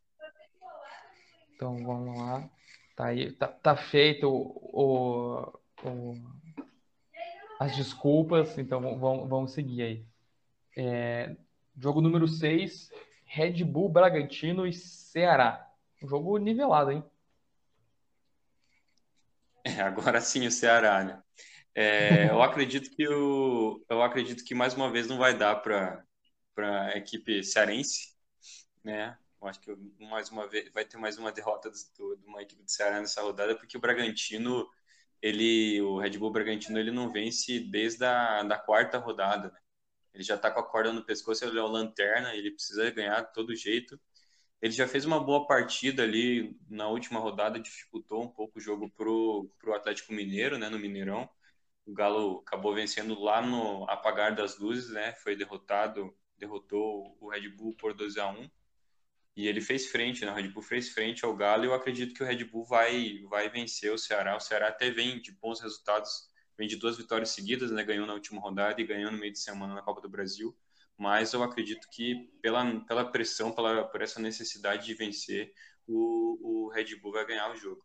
Então 1.54 1.82
vamos 1.82 2.18
lá. 2.18 2.50
Tá 2.94 3.06
aí, 3.06 3.32
tá, 3.32 3.48
tá 3.48 3.76
feito 3.76 4.28
o, 4.28 5.60
o 5.82 6.14
as 7.58 7.76
desculpas, 7.76 8.58
então 8.58 8.80
vamos, 8.98 9.28
vamos 9.28 9.52
seguir 9.52 9.82
aí. 9.82 10.06
É, 10.76 11.36
jogo 11.76 12.00
número 12.00 12.28
6, 12.28 12.90
Red 13.24 13.64
Bull, 13.64 13.88
Bragantino 13.88 14.66
e 14.66 14.72
Ceará. 14.72 15.68
Um 16.02 16.08
jogo 16.08 16.36
nivelado, 16.38 16.92
hein? 16.92 17.04
É, 19.64 19.80
agora 19.80 20.20
sim 20.20 20.46
o 20.46 20.50
Ceará, 20.50 21.02
né? 21.02 21.22
É, 21.74 22.28
eu 22.30 22.42
acredito 22.42 22.90
que 22.94 23.08
o, 23.08 23.84
eu 23.88 24.02
acredito 24.02 24.44
que 24.44 24.54
mais 24.54 24.74
uma 24.74 24.90
vez 24.90 25.08
não 25.08 25.18
vai 25.18 25.36
dar 25.36 25.56
para 25.56 26.04
para 26.54 26.82
a 26.84 26.96
equipe 26.96 27.42
cearense, 27.42 28.14
né? 28.84 29.18
Eu 29.44 29.48
acho 29.48 29.60
que 29.60 29.76
mais 30.00 30.30
uma 30.30 30.48
vez 30.48 30.70
vai 30.72 30.84
ter 30.86 30.96
mais 30.96 31.18
uma 31.18 31.30
derrota 31.30 31.70
do, 31.70 32.16
de 32.16 32.26
uma 32.26 32.42
equipe 32.42 32.62
do 32.62 32.70
Ceará 32.70 32.98
nessa 32.98 33.20
rodada, 33.20 33.54
porque 33.54 33.76
o 33.76 33.80
Bragantino 33.80 34.66
ele, 35.20 35.80
o 35.82 35.98
Red 35.98 36.18
Bull 36.18 36.30
Bragantino, 36.30 36.78
ele 36.78 36.90
não 36.90 37.10
vence 37.12 37.60
desde 37.60 38.04
a 38.04 38.42
da 38.42 38.58
quarta 38.58 38.98
rodada. 38.98 39.48
Né? 39.50 39.58
Ele 40.14 40.24
já 40.24 40.34
está 40.36 40.50
com 40.50 40.60
a 40.60 40.66
corda 40.66 40.92
no 40.92 41.04
pescoço, 41.04 41.44
ele 41.44 41.58
é 41.58 41.62
o 41.62 41.66
lanterna, 41.66 42.34
ele 42.34 42.50
precisa 42.52 42.90
ganhar 42.90 43.20
de 43.22 43.32
todo 43.34 43.54
jeito. 43.54 44.00
Ele 44.62 44.72
já 44.72 44.88
fez 44.88 45.04
uma 45.04 45.20
boa 45.22 45.46
partida 45.46 46.02
ali 46.02 46.58
na 46.68 46.88
última 46.88 47.20
rodada, 47.20 47.60
dificultou 47.60 48.22
um 48.22 48.28
pouco 48.28 48.58
o 48.58 48.60
jogo 48.62 48.90
pro, 48.90 49.50
pro 49.58 49.74
Atlético 49.74 50.12
Mineiro, 50.12 50.58
né, 50.58 50.68
no 50.70 50.78
Mineirão. 50.78 51.28
O 51.86 51.92
Galo 51.92 52.40
acabou 52.46 52.74
vencendo 52.74 53.18
lá 53.20 53.42
no 53.42 53.84
apagar 53.90 54.34
das 54.34 54.58
luzes, 54.58 54.90
né? 54.90 55.12
Foi 55.14 55.36
derrotado, 55.36 56.16
derrotou 56.38 57.16
o 57.20 57.28
Red 57.30 57.48
Bull 57.50 57.76
por 57.76 57.94
2 57.94 58.16
a 58.16 58.28
1 58.30 58.48
e 59.36 59.48
ele 59.48 59.60
fez 59.60 59.86
frente, 59.86 60.24
né? 60.24 60.30
O 60.30 60.34
Red 60.34 60.48
Bull 60.48 60.62
fez 60.62 60.90
frente 60.90 61.24
ao 61.24 61.34
Galo 61.34 61.64
e 61.64 61.66
eu 61.66 61.74
acredito 61.74 62.14
que 62.14 62.22
o 62.22 62.26
Red 62.26 62.44
Bull 62.44 62.64
vai, 62.64 63.20
vai 63.28 63.48
vencer 63.48 63.92
o 63.92 63.98
Ceará. 63.98 64.36
O 64.36 64.40
Ceará 64.40 64.68
até 64.68 64.90
vem 64.90 65.20
de 65.20 65.32
bons 65.32 65.60
resultados, 65.60 66.28
vem 66.56 66.68
de 66.68 66.76
duas 66.76 66.96
vitórias 66.96 67.30
seguidas, 67.30 67.72
né? 67.72 67.82
Ganhou 67.82 68.06
na 68.06 68.14
última 68.14 68.40
rodada 68.40 68.80
e 68.80 68.86
ganhou 68.86 69.10
no 69.10 69.18
meio 69.18 69.32
de 69.32 69.40
semana 69.40 69.74
na 69.74 69.82
Copa 69.82 70.00
do 70.00 70.08
Brasil. 70.08 70.56
Mas 70.96 71.32
eu 71.32 71.42
acredito 71.42 71.88
que 71.90 72.30
pela, 72.40 72.80
pela 72.86 73.04
pressão, 73.04 73.50
pela, 73.50 73.84
por 73.84 74.00
essa 74.00 74.20
necessidade 74.20 74.86
de 74.86 74.94
vencer, 74.94 75.52
o, 75.84 76.66
o 76.66 76.68
Red 76.68 76.94
Bull 76.96 77.12
vai 77.12 77.26
ganhar 77.26 77.50
o 77.50 77.56
jogo. 77.56 77.84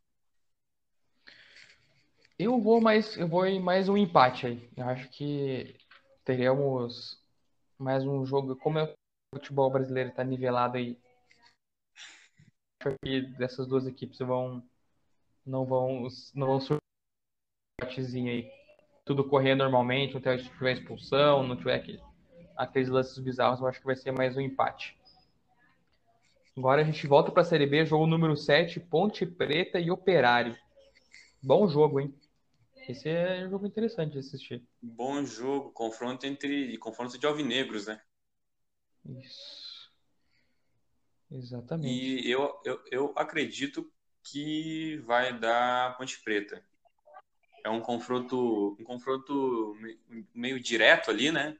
Eu 2.38 2.60
vou 2.62 2.79
mais, 2.79 3.18
eu 3.18 3.27
vou 3.27 3.46
em 3.48 3.60
mais 3.60 3.89
um 3.89 3.98
empate 3.98 4.46
aí. 4.46 4.70
Eu 4.77 4.88
acho 4.88 5.10
que 5.10 5.75
teremos 6.24 7.20
mais 7.75 8.06
um 8.06 8.24
jogo. 8.24 8.56
Como 8.56 8.77
é 8.77 8.84
o 8.84 8.96
futebol 9.36 9.72
brasileiro 9.72 10.10
está 10.10 10.24
nivelado 10.24 10.77
aí 10.77 10.96
que 13.03 13.21
dessas 13.38 13.67
duas 13.67 13.86
equipes 13.86 14.19
vão 14.19 14.63
não 15.45 15.65
vão 15.65 16.07
não 16.33 16.48
vão 16.48 16.62
surgir 16.62 18.29
aí. 18.29 18.51
Tudo 19.03 19.24
correr 19.24 19.55
normalmente, 19.55 20.13
não 20.13 20.21
tiver 20.21 20.74
expulsão, 20.74 21.45
não 21.45 21.57
tiver 21.57 21.75
aquele, 21.75 22.00
aqueles 22.55 22.89
lances 22.89 23.17
bizarros, 23.17 23.59
eu 23.59 23.67
acho 23.67 23.79
que 23.79 23.86
vai 23.86 23.95
ser 23.95 24.12
mais 24.12 24.38
um 24.38 24.41
empate. 24.41 24.98
Agora 26.55 26.81
a 26.81 26.86
gente 26.86 27.07
volta 27.07 27.31
para 27.31 27.41
a 27.41 27.45
Série 27.45 27.65
B, 27.65 27.86
jogo 27.86 28.05
número 28.05 28.36
7, 28.36 28.79
Ponte 28.79 29.25
Preta 29.25 29.79
e 29.79 29.89
Operário. 29.89 30.55
Bom 31.41 31.67
jogo, 31.67 32.00
hein? 32.00 32.13
Esse 32.88 33.09
é 33.09 33.45
um 33.45 33.50
jogo 33.50 33.65
interessante 33.65 34.13
de 34.13 34.19
assistir. 34.19 34.63
Bom 34.81 35.24
jogo, 35.24 35.71
confronto 35.71 36.25
entre 36.25 36.77
confronto 36.77 37.17
de 37.17 37.25
alvinegros, 37.25 37.88
né? 37.88 38.01
Isso. 39.05 39.59
Exatamente. 41.31 41.89
E 41.89 42.31
eu, 42.31 42.59
eu, 42.65 42.83
eu 42.91 43.13
acredito 43.15 43.91
que 44.24 44.98
vai 45.05 45.38
dar 45.38 45.98
Ponte 45.98 46.21
Preta. 46.24 46.63
É 47.63 47.69
um 47.69 47.81
confronto, 47.81 48.75
um 48.79 48.83
confronto 48.83 49.75
meio 50.33 50.59
direto 50.59 51.12
ali, 51.12 51.31
né? 51.31 51.57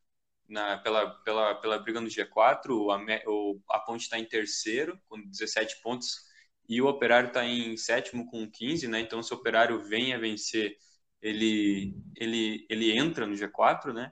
Na, 0.48 0.78
pela, 0.78 1.12
pela, 1.24 1.56
pela 1.56 1.78
briga 1.78 2.02
no 2.02 2.08
G4, 2.08 2.92
a, 2.92 3.30
o, 3.30 3.62
a 3.70 3.80
Ponte 3.80 4.02
está 4.02 4.18
em 4.18 4.26
terceiro, 4.26 5.00
com 5.08 5.22
17 5.22 5.80
pontos, 5.82 6.26
e 6.68 6.82
o 6.82 6.88
Operário 6.88 7.28
está 7.28 7.46
em 7.46 7.78
sétimo, 7.78 8.26
com 8.26 8.50
15, 8.50 8.88
né? 8.88 9.00
Então, 9.00 9.22
se 9.22 9.32
o 9.34 9.38
Operário 9.38 9.80
vem 9.84 10.14
a 10.14 10.18
vencer, 10.18 10.76
ele, 11.22 11.96
ele, 12.16 12.66
ele 12.70 12.98
entra 12.98 13.28
no 13.28 13.36
G4, 13.36 13.94
né? 13.94 14.12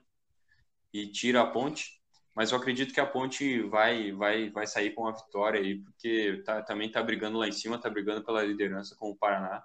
E 0.92 1.10
tira 1.10 1.40
a 1.42 1.46
Ponte 1.46 1.97
mas 2.38 2.52
eu 2.52 2.56
acredito 2.56 2.94
que 2.94 3.00
a 3.00 3.06
Ponte 3.06 3.62
vai 3.62 4.12
vai 4.12 4.48
vai 4.50 4.64
sair 4.64 4.92
com 4.94 5.08
a 5.08 5.10
vitória 5.10 5.60
aí, 5.60 5.80
porque 5.80 6.40
tá, 6.46 6.62
também 6.62 6.86
está 6.86 7.02
brigando 7.02 7.36
lá 7.36 7.48
em 7.48 7.52
cima, 7.52 7.74
está 7.74 7.90
brigando 7.90 8.24
pela 8.24 8.44
liderança 8.44 8.94
com 8.94 9.10
o 9.10 9.16
Paraná. 9.16 9.60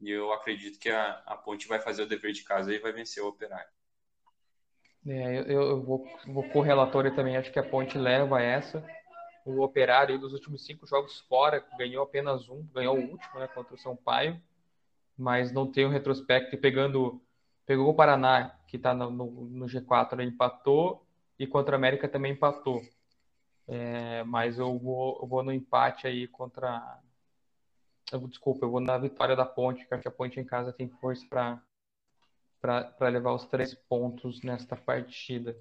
E 0.00 0.10
eu 0.10 0.32
acredito 0.32 0.80
que 0.80 0.90
a, 0.90 1.22
a 1.24 1.36
Ponte 1.36 1.68
vai 1.68 1.78
fazer 1.78 2.02
o 2.02 2.08
dever 2.08 2.32
de 2.32 2.42
casa 2.42 2.74
e 2.74 2.80
vai 2.80 2.90
vencer 2.90 3.22
o 3.22 3.28
Operário. 3.28 3.70
É, 5.06 5.38
eu, 5.42 5.62
eu 5.62 5.80
vou, 5.80 6.04
vou 6.26 6.42
correlatório 6.48 7.14
também, 7.14 7.36
acho 7.36 7.52
que 7.52 7.58
a 7.60 7.62
Ponte 7.62 7.96
leva 7.96 8.42
essa. 8.42 8.84
O 9.46 9.62
Operário, 9.62 10.18
dos 10.18 10.32
últimos 10.32 10.66
cinco 10.66 10.88
jogos 10.88 11.20
fora, 11.20 11.64
ganhou 11.78 12.02
apenas 12.02 12.48
um, 12.48 12.66
ganhou 12.74 12.96
o 12.96 13.10
último, 13.12 13.38
né, 13.38 13.46
contra 13.46 13.76
o 13.76 13.78
São 13.78 13.94
Paulo, 13.94 14.36
mas 15.16 15.52
não 15.52 15.70
tem 15.70 15.84
o 15.84 15.88
um 15.88 15.92
retrospecto. 15.92 16.52
E 16.52 16.58
pegando, 16.58 17.22
pegou 17.64 17.88
o 17.88 17.94
Paraná, 17.94 18.58
que 18.66 18.76
está 18.76 18.92
no, 18.92 19.08
no, 19.08 19.30
no, 19.30 19.66
G4, 19.66 20.16
né, 20.16 20.24
empatou, 20.24 21.06
e 21.38 21.46
contra 21.46 21.76
a 21.76 21.78
América 21.78 22.08
também 22.08 22.32
empatou. 22.32 22.82
É, 23.66 24.24
mas 24.24 24.58
eu 24.58 24.78
vou, 24.78 25.18
eu 25.22 25.28
vou 25.28 25.42
no 25.42 25.52
empate 25.52 26.06
aí 26.06 26.26
contra. 26.26 27.00
Desculpa, 28.28 28.64
eu 28.64 28.70
vou 28.70 28.80
na 28.80 28.96
vitória 28.96 29.36
da 29.36 29.44
Ponte, 29.44 29.86
que 29.86 29.92
acho 29.92 30.02
que 30.02 30.08
a 30.08 30.12
Ponte 30.12 30.40
em 30.40 30.44
casa 30.44 30.72
tem 30.72 30.88
força 30.88 31.26
para 32.60 33.08
levar 33.08 33.34
os 33.34 33.44
três 33.46 33.74
pontos 33.74 34.42
nesta 34.42 34.74
partida. 34.74 35.54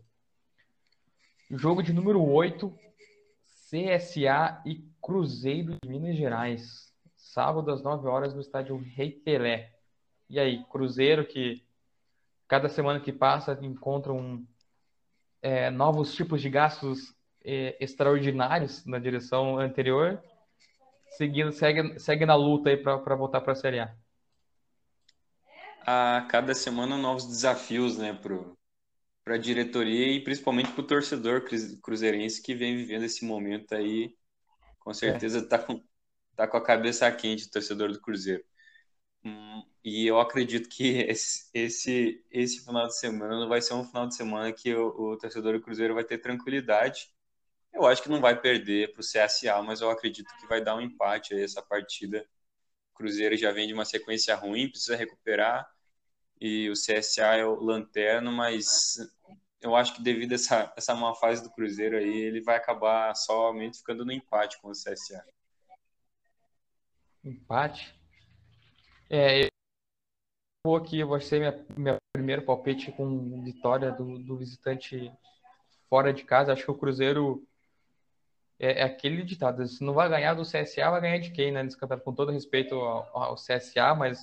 Jogo 1.52 1.84
de 1.84 1.92
número 1.92 2.24
8, 2.24 2.74
CSA 3.70 4.62
e 4.66 4.90
Cruzeiro 5.02 5.76
de 5.84 5.90
Minas 5.90 6.16
Gerais. 6.16 6.94
Sábado 7.16 7.70
às 7.72 7.84
9 7.84 8.08
horas 8.08 8.34
no 8.34 8.40
estádio 8.40 8.78
Rei 8.78 9.12
Pelé. 9.12 9.74
E 10.30 10.40
aí, 10.40 10.64
Cruzeiro 10.66 11.28
que 11.28 11.62
cada 12.48 12.70
semana 12.70 13.02
que 13.02 13.12
passa 13.12 13.60
encontram 13.62 14.48
é, 15.42 15.70
novos 15.70 16.14
tipos 16.14 16.42
de 16.42 16.50
gastos 16.50 17.16
é, 17.44 17.78
extraordinários 17.80 18.86
na 18.86 19.00
direção 19.00 19.58
anterior, 19.58 20.22
seguindo, 21.18 21.52
segue, 21.52 22.00
segue 22.00 22.26
na 22.26 22.36
luta 22.36 22.70
aí 22.70 22.78
para 22.78 23.16
voltar 23.16 23.42
para 23.42 23.54
a 23.54 23.56
Série 23.56 23.80
A 23.80 23.94
a 25.88 26.28
cada 26.30 26.54
semana 26.54 26.98
novos 26.98 27.26
desafios, 27.26 27.98
né, 27.98 28.14
para 29.24 29.36
a 29.36 29.38
diretoria 29.38 30.12
e 30.12 30.20
principalmente 30.22 30.70
para 30.74 30.82
o 30.82 30.86
torcedor 30.86 31.46
cruzeirense 31.82 32.42
que 32.42 32.54
vem 32.54 32.76
vivendo 32.76 33.04
esse 33.04 33.24
momento 33.24 33.74
aí, 33.74 34.14
com 34.80 34.94
certeza 34.94 35.40
está 35.40 35.56
é. 35.56 35.60
com, 35.60 35.82
tá 36.36 36.46
com 36.46 36.58
a 36.58 36.64
cabeça 36.64 37.10
quente, 37.14 37.46
o 37.46 37.50
torcedor 37.50 37.94
do 37.94 38.02
Cruzeiro. 38.02 38.44
Hum, 39.24 39.64
e 39.84 40.08
eu 40.08 40.20
acredito 40.20 40.70
que 40.70 41.00
esse, 41.10 41.50
esse, 41.54 42.26
esse 42.32 42.64
final 42.66 42.88
de 42.88 42.98
semana 42.98 43.48
vai 43.48 43.62
ser 43.62 43.74
um 43.74 43.84
final 43.84 44.08
de 44.08 44.16
semana 44.16 44.52
que 44.54 44.74
o, 44.76 44.88
o 45.14 45.18
torcedor 45.18 45.54
do 45.54 45.62
Cruzeiro 45.62 45.94
vai 45.94 46.04
ter 46.04 46.20
tranquilidade. 46.20 47.10
Eu 47.74 47.86
acho 47.88 48.04
que 48.04 48.10
não 48.10 48.22
vai 48.22 48.40
perder 48.40 48.94
para 48.94 49.02
o 49.02 49.04
CSA, 49.04 49.62
mas 49.64 49.82
eu 49.82 49.90
acredito 49.92 50.28
que 50.40 50.48
vai 50.48 50.64
dar 50.64 50.76
um 50.76 50.82
empate 50.82 51.34
aí 51.36 51.44
essa 51.44 51.62
partida. 51.62 52.28
O 52.94 52.96
Cruzeiro 52.98 53.38
já 53.38 53.52
vem 53.52 53.68
de 53.68 53.74
uma 53.74 53.86
sequência 53.86 54.36
ruim, 54.36 54.70
precisa 54.70 54.96
recuperar 54.96 55.68
e 56.40 56.70
o 56.70 56.76
CSA 56.76 57.36
é 57.36 57.46
o 57.46 57.56
lanterno, 57.62 58.32
mas 58.32 58.98
eu 59.62 59.76
acho 59.76 59.96
que 59.96 60.02
devido 60.04 60.34
a 60.34 60.36
essa, 60.36 60.74
essa 60.78 60.96
má 60.96 61.14
fase 61.16 61.44
do 61.44 61.52
Cruzeiro 61.52 61.98
aí, 61.98 62.08
ele 62.08 62.42
vai 62.42 62.58
acabar 62.58 63.16
somente 63.16 63.80
ficando 63.80 64.06
no 64.06 64.12
empate 64.12 64.60
com 64.62 64.70
o 64.70 64.76
CSA. 64.76 65.26
Empate? 67.24 67.97
É, 69.10 69.48
vou 70.66 70.76
aqui, 70.76 71.04
vai 71.04 71.22
ser 71.22 71.40
minha, 71.40 71.66
minha 71.78 71.98
primeiro 72.14 72.42
palpite 72.44 72.92
com 72.92 73.42
vitória 73.44 73.92
do, 73.92 74.20
do 74.20 74.38
visitante 74.38 75.12
fora 75.90 76.14
de 76.14 76.24
casa. 76.24 76.52
Acho 76.52 76.66
que 76.66 76.72
o 76.72 76.78
Cruzeiro 76.78 77.48
é, 78.60 78.82
é, 78.82 78.84
aquele 78.84 79.24
ditado: 79.24 79.66
se 79.68 79.84
não 79.84 79.94
vai 79.94 80.10
ganhar 80.10 80.34
do 80.34 80.44
CSA, 80.44 80.90
vai 80.90 81.02
ganhar 81.02 81.20
de 81.20 81.32
quem, 81.32 81.52
né? 81.52 81.64
Nesse 81.64 81.78
campeonato, 81.78 82.04
com 82.04 82.14
todo 82.14 82.32
respeito 82.32 82.76
ao, 82.76 83.24
ao 83.24 83.36
CSA, 83.36 83.96
mas 83.96 84.22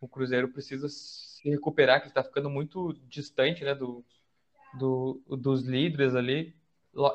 o 0.00 0.08
Cruzeiro 0.08 0.48
precisa 0.48 0.88
se 0.88 1.48
recuperar, 1.48 2.00
que 2.00 2.08
está 2.08 2.22
ficando 2.22 2.48
muito 2.48 2.92
distante 3.08 3.64
né, 3.64 3.74
do, 3.74 4.04
do, 4.74 5.20
dos 5.28 5.62
líderes 5.62 6.14
ali. 6.14 6.54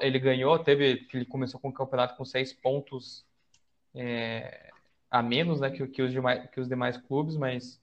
Ele 0.02 0.20
ganhou, 0.20 0.58
teve 0.60 1.08
ele 1.14 1.26
começou 1.26 1.60
com 1.60 1.70
o 1.70 1.74
campeonato 1.74 2.16
com 2.18 2.26
seis 2.26 2.52
pontos 2.52 3.26
é, 3.94 4.72
a 5.18 5.24
menos 5.24 5.60
né, 5.60 5.72
que, 5.72 5.86
que, 5.88 6.02
os 6.04 6.12
demais, 6.12 6.48
que 6.52 6.60
os 6.60 6.68
demais 6.68 6.96
clubes, 6.96 7.36
mas 7.36 7.82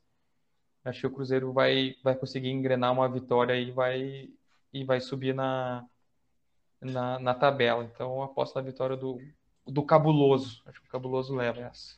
acho 0.85 1.01
que 1.01 1.07
o 1.09 1.11
Cruzeiro 1.11 1.53
vai, 1.53 1.97
vai 2.03 2.15
conseguir 2.15 2.51
engrenar 2.51 2.93
uma 2.93 3.09
vitória 3.09 3.57
e 3.57 3.73
vai, 3.73 4.31
e 4.73 4.85
vai 4.85 5.01
subir 5.01 5.35
na, 5.35 5.85
na, 6.81 7.19
na 7.19 7.35
tabela. 7.35 7.83
Então, 7.85 8.23
aposto 8.23 8.55
na 8.55 8.63
vitória 8.63 8.97
do, 8.97 9.21
do 9.67 9.83
Cabuloso. 9.83 10.63
Acho 10.65 10.81
que 10.81 10.87
o 10.87 10.91
Cabuloso 10.91 11.35
leva 11.35 11.63
essa. 11.63 11.97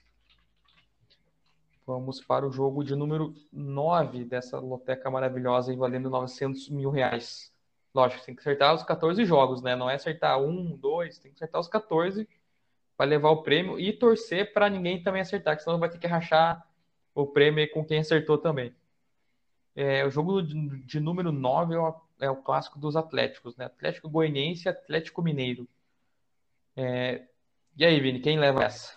Vamos 1.87 2.21
para 2.25 2.47
o 2.47 2.51
jogo 2.51 2.83
de 2.83 2.97
número 2.97 3.35
9 3.53 4.25
dessa 4.25 4.59
loteca 4.59 5.11
maravilhosa 5.11 5.71
e 5.71 5.77
valendo 5.77 6.09
900 6.09 6.71
mil 6.71 6.89
reais. 6.89 7.53
Lógico, 7.95 8.25
tem 8.25 8.35
que 8.35 8.41
acertar 8.41 8.75
os 8.75 8.83
14 8.83 9.23
jogos, 9.27 9.61
né? 9.61 9.77
Não 9.77 9.89
é 9.89 9.97
acertar 9.97 10.41
um, 10.41 10.75
dois, 10.77 11.19
tem 11.19 11.31
que 11.31 11.37
acertar 11.37 11.61
os 11.61 11.69
14 11.69 12.27
para 12.97 13.07
levar 13.07 13.31
o 13.31 13.43
prêmio 13.43 13.79
e 13.79 13.93
torcer 13.93 14.53
para 14.53 14.71
ninguém 14.71 15.03
também 15.03 15.21
acertar, 15.21 15.57
que 15.57 15.63
senão 15.63 15.79
vai 15.79 15.89
ter 15.89 15.99
que 15.99 16.07
rachar 16.07 16.67
o 17.15 17.27
prêmio 17.27 17.71
com 17.71 17.85
quem 17.85 17.99
acertou 17.99 18.39
também. 18.39 18.75
É, 19.75 20.05
o 20.07 20.11
jogo 20.11 20.43
de, 20.43 20.55
de 20.85 21.01
número 21.01 21.31
9 21.31 21.75
é 21.75 21.79
o, 21.79 21.95
é 22.21 22.31
o, 22.31 22.37
clássico 22.37 22.79
dos 22.79 22.97
Atléticos, 22.97 23.57
né? 23.57 23.67
Atlético 23.67 24.09
Goianiense 24.09 24.67
e 24.67 24.71
Atlético 24.71 25.23
Mineiro. 25.23 25.69
É, 26.75 27.27
e 27.77 27.85
aí, 27.85 28.01
Vini, 28.01 28.21
quem 28.21 28.39
leva 28.39 28.65
essa? 28.65 28.97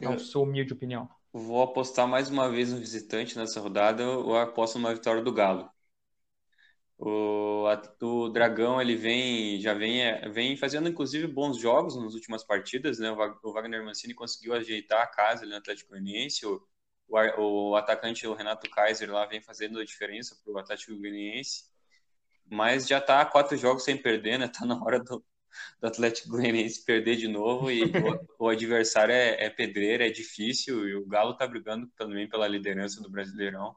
É 0.00 0.06
a 0.06 0.18
sua 0.18 0.42
humilde 0.42 0.72
opinião. 0.72 1.08
Vou 1.32 1.62
apostar 1.62 2.08
mais 2.08 2.28
uma 2.28 2.48
vez 2.48 2.72
no 2.72 2.78
visitante 2.78 3.36
nessa 3.38 3.60
rodada, 3.60 4.04
ou 4.08 4.36
aposto 4.36 4.78
numa 4.78 4.92
vitória 4.92 5.22
do 5.22 5.32
Galo. 5.32 5.70
O, 6.96 7.64
o 8.02 8.28
Dragão 8.28 8.80
ele 8.80 8.94
vem 8.94 9.60
já 9.60 9.74
vem, 9.74 10.02
é, 10.02 10.28
vem 10.28 10.56
fazendo 10.56 10.88
inclusive 10.88 11.26
bons 11.26 11.58
jogos 11.58 11.96
nas 11.96 12.14
últimas 12.14 12.44
partidas, 12.44 12.98
né? 12.98 13.10
O 13.10 13.52
Wagner 13.52 13.84
Mancini 13.84 14.14
conseguiu 14.14 14.54
ajeitar 14.54 15.02
a 15.02 15.06
casa 15.06 15.42
ali 15.42 15.50
no 15.50 15.58
Atlético 15.58 15.90
Goianiense. 15.90 16.46
O, 16.46 16.62
o, 17.08 17.70
o 17.70 17.76
atacante 17.76 18.26
o 18.26 18.34
Renato 18.34 18.70
Kaiser 18.70 19.10
lá 19.10 19.26
vem 19.26 19.40
fazendo 19.40 19.80
a 19.80 19.84
diferença 19.84 20.36
para 20.42 20.52
o 20.52 20.58
Atlético 20.58 20.96
Goianiense. 20.96 21.64
Mas 22.50 22.86
já 22.86 22.98
está 22.98 23.24
quatro 23.24 23.56
jogos 23.56 23.84
sem 23.84 23.96
perder, 23.96 24.38
né? 24.38 24.48
Tá 24.54 24.64
na 24.64 24.82
hora 24.82 25.00
do, 25.00 25.24
do 25.80 25.86
Atlético 25.86 26.28
Goianiense 26.30 26.84
perder 26.84 27.16
de 27.16 27.28
novo 27.28 27.70
e 27.70 27.84
o, 27.84 27.90
o 28.46 28.48
adversário 28.48 29.12
é, 29.12 29.46
é 29.46 29.50
pedreiro, 29.50 30.04
é 30.04 30.10
difícil 30.10 30.88
e 30.88 30.94
o 30.94 31.06
Galo 31.06 31.36
tá 31.36 31.46
brigando 31.46 31.88
também 31.96 32.28
pela 32.28 32.46
liderança 32.48 33.02
do 33.02 33.10
Brasileirão 33.10 33.74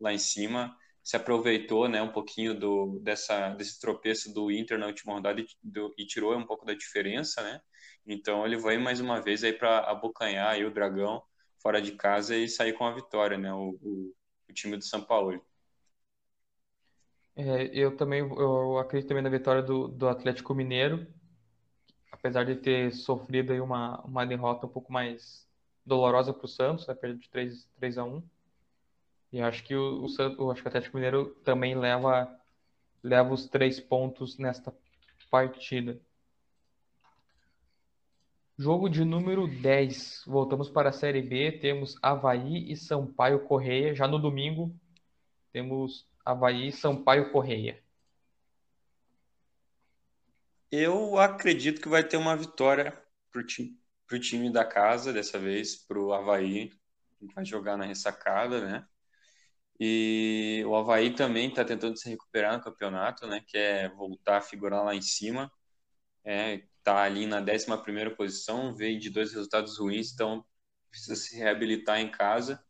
lá 0.00 0.12
em 0.12 0.18
cima. 0.18 0.76
Se 1.08 1.16
aproveitou, 1.16 1.88
né, 1.88 2.02
um 2.02 2.12
pouquinho 2.12 2.52
do 2.52 2.98
dessa 3.00 3.48
desse 3.50 3.80
tropeço 3.80 4.30
do 4.30 4.50
Inter 4.50 4.78
na 4.78 4.88
última 4.88 5.14
rodada 5.14 5.40
e, 5.40 5.46
do, 5.62 5.94
e 5.96 6.04
tirou 6.04 6.36
um 6.36 6.44
pouco 6.44 6.66
da 6.66 6.74
diferença, 6.74 7.42
né? 7.42 7.62
Então 8.06 8.44
ele 8.44 8.58
vai 8.58 8.76
mais 8.76 9.00
uma 9.00 9.18
vez 9.18 9.42
aí 9.42 9.54
para 9.54 9.78
abocanhar 9.90 10.50
aí 10.50 10.66
o 10.66 10.70
Dragão 10.70 11.22
fora 11.62 11.80
de 11.80 11.92
casa 11.92 12.36
e 12.36 12.46
sair 12.46 12.74
com 12.74 12.84
a 12.84 12.92
vitória, 12.92 13.38
né? 13.38 13.50
O, 13.54 13.78
o, 13.80 14.14
o 14.50 14.52
time 14.52 14.76
do 14.76 14.84
São 14.84 15.02
Paulo. 15.02 15.42
É, 17.34 17.70
eu 17.72 17.96
também 17.96 18.20
eu 18.20 18.76
acredito 18.76 19.08
também 19.08 19.22
na 19.22 19.30
vitória 19.30 19.62
do, 19.62 19.88
do 19.88 20.08
Atlético 20.08 20.54
Mineiro 20.54 21.06
apesar 22.12 22.44
de 22.44 22.56
ter 22.56 22.92
sofrido 22.92 23.54
aí 23.54 23.60
uma, 23.62 24.02
uma 24.02 24.26
derrota 24.26 24.66
um 24.66 24.70
pouco 24.70 24.92
mais 24.92 25.48
dolorosa 25.86 26.34
para 26.34 26.44
o 26.44 26.48
Santos, 26.48 26.86
né, 26.86 26.94
perda 26.94 27.16
de 27.16 27.30
3, 27.30 27.66
3 27.76 27.96
a 27.96 28.04
1 28.04 28.22
E 29.32 29.40
acho 29.40 29.62
que 29.64 29.74
o, 29.74 30.04
o, 30.04 30.08
Santos, 30.08 30.38
acho 30.50 30.62
que 30.62 30.66
o 30.66 30.70
Atlético 30.70 30.96
Mineiro 30.96 31.34
também 31.44 31.76
leva, 31.76 32.34
leva 33.02 33.32
os 33.32 33.46
três 33.46 33.78
pontos 33.78 34.38
nesta 34.38 34.74
partida. 35.30 36.00
Jogo 38.56 38.88
de 38.88 39.04
número 39.04 39.46
10. 39.46 40.24
Voltamos 40.26 40.68
para 40.68 40.88
a 40.88 40.92
Série 40.92 41.22
B. 41.22 41.52
Temos 41.52 41.96
Havaí 42.02 42.72
e 42.72 42.76
Sampaio 42.76 43.44
Correia. 43.44 43.94
Já 43.94 44.08
no 44.08 44.18
domingo, 44.18 44.74
temos 45.52 46.08
Havaí 46.24 46.68
e 46.68 46.72
Sampaio 46.72 47.30
Correia. 47.30 47.80
Eu 50.70 51.18
acredito 51.18 51.80
que 51.80 51.88
vai 51.88 52.02
ter 52.02 52.16
uma 52.16 52.36
vitória 52.36 53.00
pro 53.30 53.46
time, 53.46 53.78
pro 54.06 54.20
time 54.20 54.52
da 54.52 54.64
casa, 54.64 55.12
dessa 55.12 55.38
vez, 55.38 55.76
pro 55.76 56.12
Havaí, 56.12 56.70
que 57.18 57.32
vai 57.34 57.44
jogar 57.44 57.76
na 57.76 57.84
ressacada, 57.84 58.66
né? 58.66 58.86
E 59.80 60.62
o 60.66 60.74
Havaí 60.76 61.14
também 61.14 61.48
está 61.48 61.64
tentando 61.64 61.96
se 61.98 62.08
recuperar 62.08 62.56
no 62.56 62.62
campeonato, 62.64 63.26
né? 63.26 63.42
Quer 63.46 63.86
é 63.86 63.88
voltar 63.90 64.38
a 64.38 64.40
figurar 64.40 64.84
lá 64.84 64.94
em 64.94 65.02
cima. 65.02 65.50
É, 66.24 66.62
tá 66.84 67.02
ali 67.02 67.26
na 67.26 67.40
11 67.40 68.16
posição, 68.16 68.74
veio 68.74 68.98
de 68.98 69.10
dois 69.10 69.32
resultados 69.32 69.78
ruins, 69.78 70.12
então 70.12 70.44
precisa 70.90 71.16
se 71.16 71.36
reabilitar 71.36 72.00
em 72.00 72.10
casa. 72.10 72.62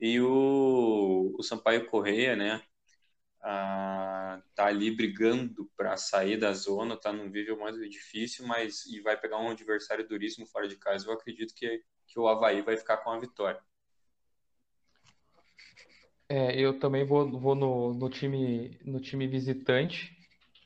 E 0.00 0.20
o, 0.20 1.34
o 1.38 1.42
Sampaio 1.42 1.86
Correia, 1.88 2.36
né? 2.36 2.62
ah, 3.42 4.42
tá 4.54 4.66
ali 4.66 4.90
brigando 4.94 5.70
para 5.76 5.96
sair 5.96 6.36
da 6.38 6.52
zona, 6.52 6.96
tá 6.98 7.12
num 7.12 7.28
nível 7.28 7.58
mais 7.58 7.76
difícil, 7.90 8.46
mas 8.46 8.84
e 8.86 9.00
vai 9.00 9.16
pegar 9.18 9.38
um 9.38 9.50
adversário 9.50 10.06
duríssimo 10.06 10.46
fora 10.46 10.68
de 10.68 10.76
casa. 10.76 11.06
Eu 11.06 11.12
acredito 11.12 11.54
que, 11.54 11.82
que 12.06 12.18
o 12.18 12.28
Havaí 12.28 12.62
vai 12.62 12.76
ficar 12.76 12.98
com 12.98 13.10
a 13.10 13.18
vitória. 13.18 13.60
É, 16.32 16.56
eu 16.56 16.78
também 16.78 17.04
vou, 17.04 17.28
vou 17.28 17.56
no, 17.56 17.92
no, 17.92 18.08
time, 18.08 18.78
no 18.84 19.00
time 19.00 19.26
visitante, 19.26 20.16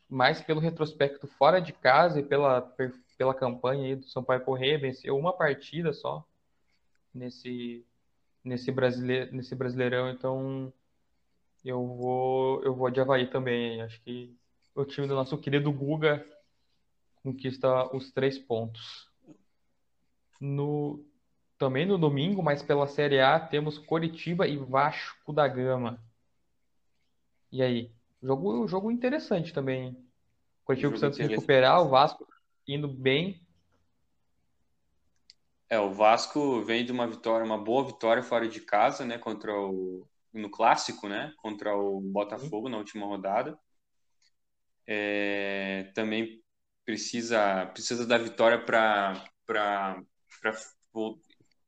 mais 0.07 0.43
pelo 0.43 0.61
retrospecto 0.61 1.27
fora 1.27 1.59
de 1.59 1.73
casa 1.73 2.21
e 2.21 2.23
pela, 2.23 2.61
pela 3.17 3.33
campanha 3.33 3.87
aí 3.87 3.97
do 3.97 4.07
Sampaio 4.07 4.45
Corrêa, 4.45 4.79
venceu 4.79 5.17
uma 5.17 5.33
partida 5.33 5.95
só 5.95 6.23
nesse, 7.15 7.83
nesse, 8.45 8.71
brasile, 8.71 9.31
nesse 9.33 9.55
Brasileirão, 9.55 10.11
então 10.11 10.71
eu 11.65 11.87
vou, 11.97 12.63
eu 12.63 12.75
vou 12.75 12.91
de 12.91 13.01
Havaí 13.01 13.27
também. 13.27 13.81
Acho 13.81 13.99
que 14.03 14.37
o 14.75 14.85
time 14.85 15.07
do 15.07 15.15
nosso 15.15 15.39
querido 15.39 15.73
Guga 15.73 16.23
conquista 17.23 17.91
os 17.97 18.13
três 18.13 18.39
pontos. 18.39 19.11
No, 20.39 21.03
também 21.65 21.87
no 21.87 21.97
domingo, 21.97 22.43
mas 22.43 22.63
pela 22.63 22.87
Série 22.87 23.19
A, 23.19 23.41
temos 23.41 23.79
Coritiba 23.79 24.47
e 24.47 24.59
Vasco 24.59 25.33
da 25.33 25.49
Gama. 25.49 25.99
E 27.51 27.63
aí? 27.63 27.91
Jogo, 28.23 28.69
jogo 28.69 28.91
interessante 28.91 29.51
também. 29.51 29.97
Coritiba 30.63 30.91
precisando 30.91 31.15
se 31.15 31.23
recuperar, 31.23 31.81
o 31.81 31.89
Vasco 31.89 32.29
indo 32.69 32.87
bem. 32.87 33.41
É, 35.71 35.79
o 35.81 35.91
Vasco 35.91 36.61
vem 36.61 36.85
de 36.85 36.93
uma 36.93 37.07
vitória, 37.07 37.47
uma 37.47 37.57
boa 37.57 37.87
vitória 37.87 38.23
fora 38.23 38.47
de 38.47 38.61
casa, 38.61 39.07
né, 39.07 39.17
contra 39.17 39.51
o 39.59 40.07
no 40.35 40.51
clássico, 40.51 41.09
né, 41.09 41.33
contra 41.39 41.75
o 41.75 41.99
Botafogo 41.99 42.69
na 42.69 42.77
última 42.77 43.07
rodada. 43.07 43.59
É, 44.87 45.91
também 45.95 46.43
precisa 46.85 47.65
precisa 47.67 48.07
da 48.07 48.19
vitória 48.19 48.63
para 48.63 49.25
para 49.47 50.03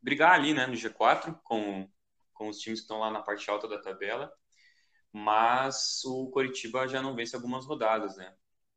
brigar 0.07 0.35
ali, 0.35 0.55
né, 0.55 0.67
no 0.69 0.75
G4 0.75 1.35
com, 1.43 1.91
com 2.33 2.49
os 2.49 2.59
times 2.61 2.79
que 2.79 2.85
estão 2.85 3.01
lá 3.01 3.11
na 3.11 3.23
parte 3.23 3.51
alta 3.51 3.67
da 3.67 3.77
tabela, 3.83 4.33
mas 5.13 6.05
o 6.05 6.31
Coritiba 6.31 6.87
já 6.87 7.03
não 7.03 7.17
vence 7.17 7.35
algumas 7.35 7.67
rodadas, 7.67 8.17
né? 8.17 8.33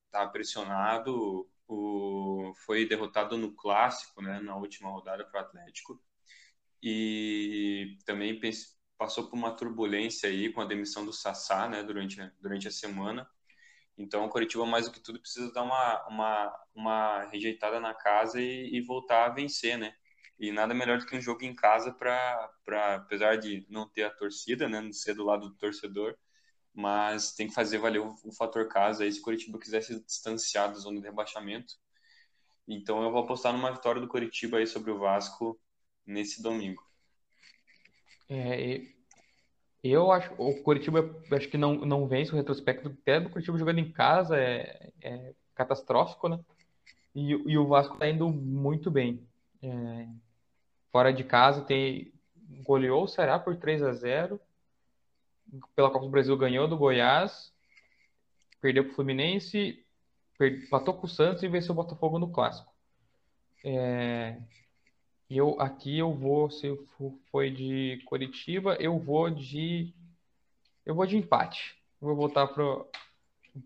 Tá 0.09 0.27
pressionado, 0.27 1.47
o, 1.67 2.51
foi 2.65 2.87
derrotado 2.87 3.37
no 3.37 3.53
clássico, 3.53 4.23
né, 4.23 4.39
na 4.39 4.55
última 4.55 4.89
rodada 4.89 5.23
para 5.23 5.41
o 5.41 5.45
Atlético, 5.45 6.01
e 6.81 7.99
também 8.05 8.39
passou 8.97 9.29
por 9.29 9.35
uma 9.35 9.55
turbulência 9.55 10.29
aí 10.29 10.51
com 10.51 10.61
a 10.61 10.65
demissão 10.65 11.05
do 11.05 11.13
Sassá, 11.13 11.69
né, 11.69 11.83
durante, 11.83 12.17
durante 12.41 12.67
a 12.67 12.71
semana. 12.71 13.29
Então, 13.95 14.25
o 14.25 14.29
Coritiba, 14.29 14.65
mais 14.65 14.87
do 14.87 14.93
que 14.93 14.99
tudo, 14.99 15.19
precisa 15.19 15.53
dar 15.53 15.61
uma, 15.61 16.07
uma, 16.07 16.65
uma 16.73 17.23
rejeitada 17.25 17.79
na 17.79 17.93
casa 17.93 18.41
e, 18.41 18.75
e 18.75 18.81
voltar 18.81 19.25
a 19.27 19.29
vencer, 19.29 19.77
né? 19.77 19.95
E 20.39 20.52
nada 20.52 20.73
melhor 20.73 20.99
do 20.99 21.06
que 21.06 21.17
um 21.17 21.21
jogo 21.21 21.43
em 21.43 21.54
casa 21.54 21.91
para, 21.91 22.49
apesar 22.95 23.36
de 23.36 23.65
não 23.69 23.88
ter 23.88 24.04
a 24.04 24.10
torcida, 24.10 24.69
né, 24.69 24.80
não 24.80 24.93
ser 24.93 25.13
do 25.13 25.25
lado 25.25 25.49
do 25.49 25.56
torcedor, 25.56 26.15
mas 26.73 27.34
tem 27.34 27.47
que 27.47 27.54
fazer 27.54 27.78
valer 27.78 27.99
o, 27.99 28.15
o 28.23 28.32
fator 28.32 28.67
casa 28.69 29.04
aí 29.04 29.12
se 29.12 29.19
o 29.19 29.23
Curitiba 29.23 29.60
quiser 29.60 29.82
se 29.82 29.99
distanciar 30.04 30.69
da 30.69 30.80
zona 30.80 30.99
de 30.99 31.06
rebaixamento. 31.06 31.73
Então 32.65 33.04
eu 33.04 33.12
vou 33.12 33.23
apostar 33.23 33.52
numa 33.52 33.71
vitória 33.71 33.99
do 33.99 34.08
Curitiba 34.08 34.58
aí 34.58 34.67
sobre 34.67 34.91
o 34.91 34.99
Vasco 34.99 35.60
nesse 36.06 36.41
domingo. 36.41 36.84
É, 38.30 38.82
eu 39.84 40.12
acho 40.12 40.34
o 40.38 40.62
Curitiba 40.62 41.21
acho 41.32 41.49
que 41.49 41.58
não, 41.58 41.73
não 41.73 42.08
vence 42.08 42.32
o 42.32 42.36
retrospecto 42.36 42.89
até 42.89 43.19
do 43.19 43.30
Curitiba 43.30 43.58
jogando 43.58 43.80
em 43.80 43.91
casa 43.91 44.38
é, 44.38 44.91
é 45.02 45.34
catastrófico, 45.56 46.30
né? 46.30 46.39
E, 47.13 47.32
e 47.32 47.58
o 47.58 47.67
Vasco 47.67 47.95
está 47.95 48.08
indo 48.08 48.30
muito 48.30 48.91
bem. 48.91 49.28
É, 49.62 50.08
Fora 50.91 51.13
de 51.13 51.23
casa 51.23 51.62
tem 51.62 52.12
goleou 52.63 53.04
o 53.04 53.08
Ceará 53.08 53.39
por 53.39 53.56
3 53.56 53.84
a 53.84 53.93
0. 53.93 54.39
Pela 55.75 55.89
Copa 55.89 56.06
do 56.06 56.12
Brasil 56.12 56.38
ganhou 56.38 56.67
do 56.67 56.78
Goiás, 56.78 57.52
perdeu 58.62 58.84
para 58.84 58.91
o 58.91 58.95
Fluminense, 58.95 59.84
empatou 60.39 60.93
com 60.93 61.08
o 61.08 61.10
Santos 61.10 61.41
e 61.41 61.47
venceu 61.47 61.71
o 61.71 61.75
Botafogo 61.75 62.19
no 62.19 62.32
clássico. 62.32 62.71
É, 63.65 64.38
eu 65.30 65.60
aqui 65.60 65.97
eu 65.97 66.13
vou 66.13 66.52
se 66.52 66.78
foi 67.32 67.49
de 67.49 68.02
Coritiba, 68.06 68.75
eu 68.80 68.99
vou 68.99 69.30
de 69.30 69.93
eu 70.86 70.93
vou 70.93 71.06
de 71.06 71.17
empate. 71.17 71.75
Vou 71.99 72.15
voltar 72.15 72.47
pro 72.47 72.88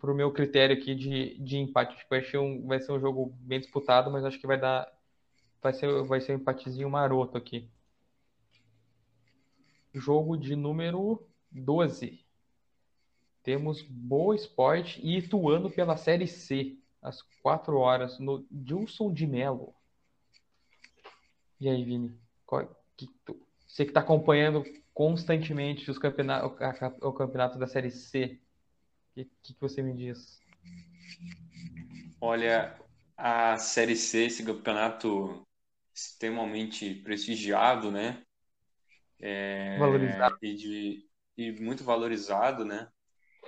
pro 0.00 0.14
meu 0.14 0.32
critério 0.32 0.76
aqui 0.76 0.94
de, 0.94 1.38
de 1.38 1.58
empate. 1.58 1.96
Vai 2.08 2.22
ser, 2.24 2.38
um, 2.38 2.66
vai 2.66 2.80
ser 2.80 2.92
um 2.92 3.00
jogo 3.00 3.32
bem 3.40 3.60
disputado, 3.60 4.10
mas 4.10 4.24
acho 4.24 4.40
que 4.40 4.46
vai 4.46 4.58
dar 4.58 4.90
Vai 5.64 5.72
ser, 5.72 6.02
vai 6.04 6.20
ser 6.20 6.32
um 6.32 6.36
empatezinho 6.36 6.90
maroto 6.90 7.38
aqui. 7.38 7.66
Jogo 9.94 10.36
de 10.36 10.54
número 10.54 11.26
12. 11.50 12.22
Temos 13.42 13.80
Boa 13.80 14.36
Esporte 14.36 15.00
e 15.02 15.16
Ituano 15.16 15.70
pela 15.70 15.96
Série 15.96 16.28
C, 16.28 16.76
às 17.00 17.22
4 17.40 17.78
horas, 17.78 18.18
no 18.18 18.46
Dilson 18.50 19.10
de 19.10 19.26
Melo. 19.26 19.74
E 21.58 21.66
aí, 21.70 21.82
Vini? 21.82 22.14
Qual, 22.44 22.68
que 22.94 23.06
tu, 23.24 23.34
você 23.66 23.86
que 23.86 23.90
está 23.90 24.00
acompanhando 24.00 24.62
constantemente 24.92 25.90
os 25.90 25.98
campeonato, 25.98 26.58
o 27.00 27.12
campeonato 27.14 27.58
da 27.58 27.66
Série 27.66 27.90
C, 27.90 28.38
o 29.12 29.14
que, 29.14 29.30
que, 29.42 29.54
que 29.54 29.60
você 29.62 29.80
me 29.80 29.94
diz? 29.94 30.42
Olha, 32.20 32.78
a 33.16 33.56
Série 33.56 33.96
C, 33.96 34.26
esse 34.26 34.44
campeonato 34.44 35.42
extremamente 35.94 36.94
prestigiado, 36.96 37.90
né? 37.90 38.24
É, 39.20 39.78
valorizado. 39.78 40.36
E, 40.42 40.54
de, 40.54 41.08
e 41.36 41.52
muito 41.60 41.84
valorizado, 41.84 42.64
né? 42.64 42.88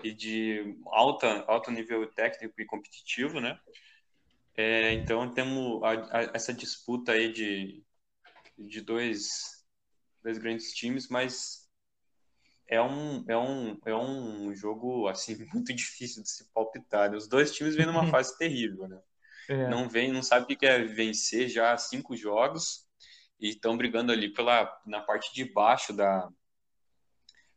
E 0.04 0.12
de 0.12 0.78
alta, 0.87 1.44
alto 1.48 1.70
nível 1.70 2.06
técnico 2.12 2.61
e 2.61 2.64
competitivo, 2.64 3.40
né? 3.40 3.59
É, 4.56 4.92
então 4.92 5.32
temos 5.35 5.82
a, 5.82 6.18
a, 6.18 6.22
essa 6.35 6.52
disputa 6.54 7.12
aí 7.12 7.30
de, 7.32 7.85
de 8.56 8.80
dois, 8.80 9.64
dois 10.22 10.38
grandes 10.38 10.72
times, 10.72 11.09
mas 11.09 11.66
é 12.68 12.80
um, 12.80 13.24
é 13.28 13.37
um, 13.37 13.78
é 13.85 13.94
um 13.94 14.54
jogo 14.54 15.09
assim 15.09 15.37
muito 15.52 15.74
difícil 15.74 16.22
de 16.22 16.30
se 16.30 16.50
palpitar. 16.52 17.11
Né? 17.11 17.16
Os 17.16 17.28
dois 17.28 17.52
times 17.52 17.74
vêm 17.74 17.87
numa 17.87 18.06
fase 18.11 18.37
terrível, 18.38 18.88
né? 18.88 19.00
É. 19.48 19.68
Não 19.68 19.88
vem, 19.88 20.12
não 20.12 20.22
sabe 20.22 20.54
o 20.54 20.56
que 20.56 20.66
é 20.66 20.82
vencer 20.82 21.48
já 21.48 21.76
cinco 21.76 22.16
jogos 22.16 22.87
e 23.38 23.50
estão 23.50 23.76
brigando 23.76 24.12
ali 24.12 24.32
pela 24.32 24.80
na 24.87 25.00
parte 25.00 25.32
de 25.35 25.44
baixo 25.44 25.92
da, 25.92 26.28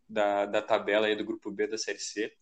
da, 0.07 0.45
da 0.45 0.61
tabela 0.61 1.07
aí 1.07 1.15
do 1.15 1.25
grupo 1.25 1.51
B 1.51 1.67
da 1.67 1.77
Série 1.77 1.99
C. 1.99 2.33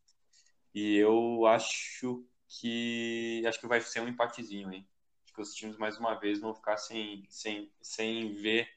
E 0.73 0.95
eu 0.97 1.45
acho 1.45 2.25
que 2.47 3.43
acho 3.47 3.59
que 3.59 3.67
vai 3.67 3.81
ser 3.81 4.01
um 4.01 4.07
empatezinho 4.07 4.69
aí. 4.69 4.85
Acho 5.23 5.33
que 5.33 5.41
os 5.41 5.53
times 5.53 5.77
mais 5.77 5.97
uma 5.97 6.15
vez 6.15 6.39
vão 6.39 6.53
ficar 6.53 6.77
sem, 6.77 7.25
sem, 7.29 7.71
sem 7.81 8.33
ver 8.35 8.69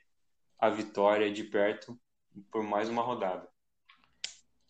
a 0.59 0.69
vitória 0.69 1.31
de 1.33 1.45
perto 1.45 1.99
por 2.51 2.63
mais 2.63 2.89
uma 2.89 3.03
rodada. 3.03 3.49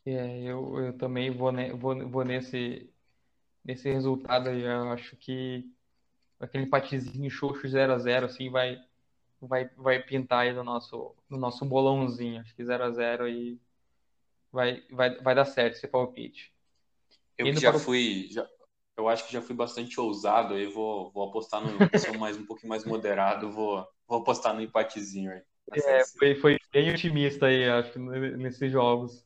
É, 0.06 0.42
eu, 0.42 0.78
eu 0.78 0.96
também 0.96 1.30
vou, 1.30 1.52
ne, 1.52 1.72
vou, 1.72 2.08
vou 2.08 2.24
nesse, 2.24 2.90
nesse 3.64 3.90
resultado 3.90 4.48
aí. 4.48 4.62
Eu 4.62 4.90
acho 4.90 5.16
que 5.16 5.70
aquele 6.40 6.64
empatezinho 6.64 7.31
xoxo 7.31 7.68
0 7.68 7.92
a 7.92 7.98
0 7.98 8.26
assim, 8.26 8.50
vai, 8.50 8.79
vai, 9.40 9.70
vai 9.76 10.03
pintar 10.03 10.40
aí 10.40 10.53
no 10.53 10.64
nosso, 10.64 11.14
no 11.29 11.38
nosso 11.38 11.64
bolãozinho. 11.64 12.40
Acho 12.40 12.55
que 12.55 12.64
0 12.64 12.85
a 12.85 12.90
0 12.90 13.24
aí 13.24 13.59
vai, 14.50 14.83
vai, 14.90 15.14
vai 15.20 15.35
dar 15.35 15.44
certo 15.44 15.76
esse 15.76 15.87
palpite. 15.87 16.53
Eu 17.37 17.55
já 17.55 17.72
fui, 17.72 18.29
já, 18.31 18.46
eu 18.96 19.09
acho 19.09 19.26
que 19.26 19.33
já 19.33 19.40
fui 19.40 19.55
bastante 19.55 19.98
ousado 19.98 20.55
aí, 20.55 20.66
vou, 20.66 21.11
vou 21.11 21.29
apostar 21.29 21.62
no, 21.62 21.79
sou 21.98 22.18
mais 22.18 22.37
um 22.37 22.44
pouquinho 22.44 22.68
mais 22.68 22.85
moderado, 22.85 23.50
vou, 23.50 23.87
vou 24.07 24.18
apostar 24.18 24.55
no 24.55 24.61
empatezinho 24.61 25.33
aí. 25.33 25.42
É, 25.72 26.05
foi, 26.18 26.35
foi 26.35 26.59
bem 26.72 26.90
otimista 26.90 27.46
aí, 27.46 27.68
acho 27.68 27.92
que 27.92 27.98
nesses 27.98 28.70
jogos. 28.70 29.24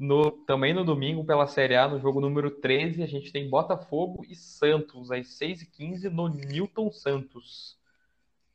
No, 0.00 0.30
também 0.46 0.72
no 0.72 0.82
domingo, 0.82 1.26
pela 1.26 1.46
Série 1.46 1.76
A, 1.76 1.86
no 1.86 2.00
jogo 2.00 2.22
número 2.22 2.50
13, 2.50 3.02
a 3.02 3.06
gente 3.06 3.30
tem 3.30 3.50
Botafogo 3.50 4.24
e 4.26 4.34
Santos, 4.34 5.10
às 5.10 5.34
6h15, 5.36 6.08
no 6.08 6.26
Newton 6.26 6.90
Santos. 6.90 7.78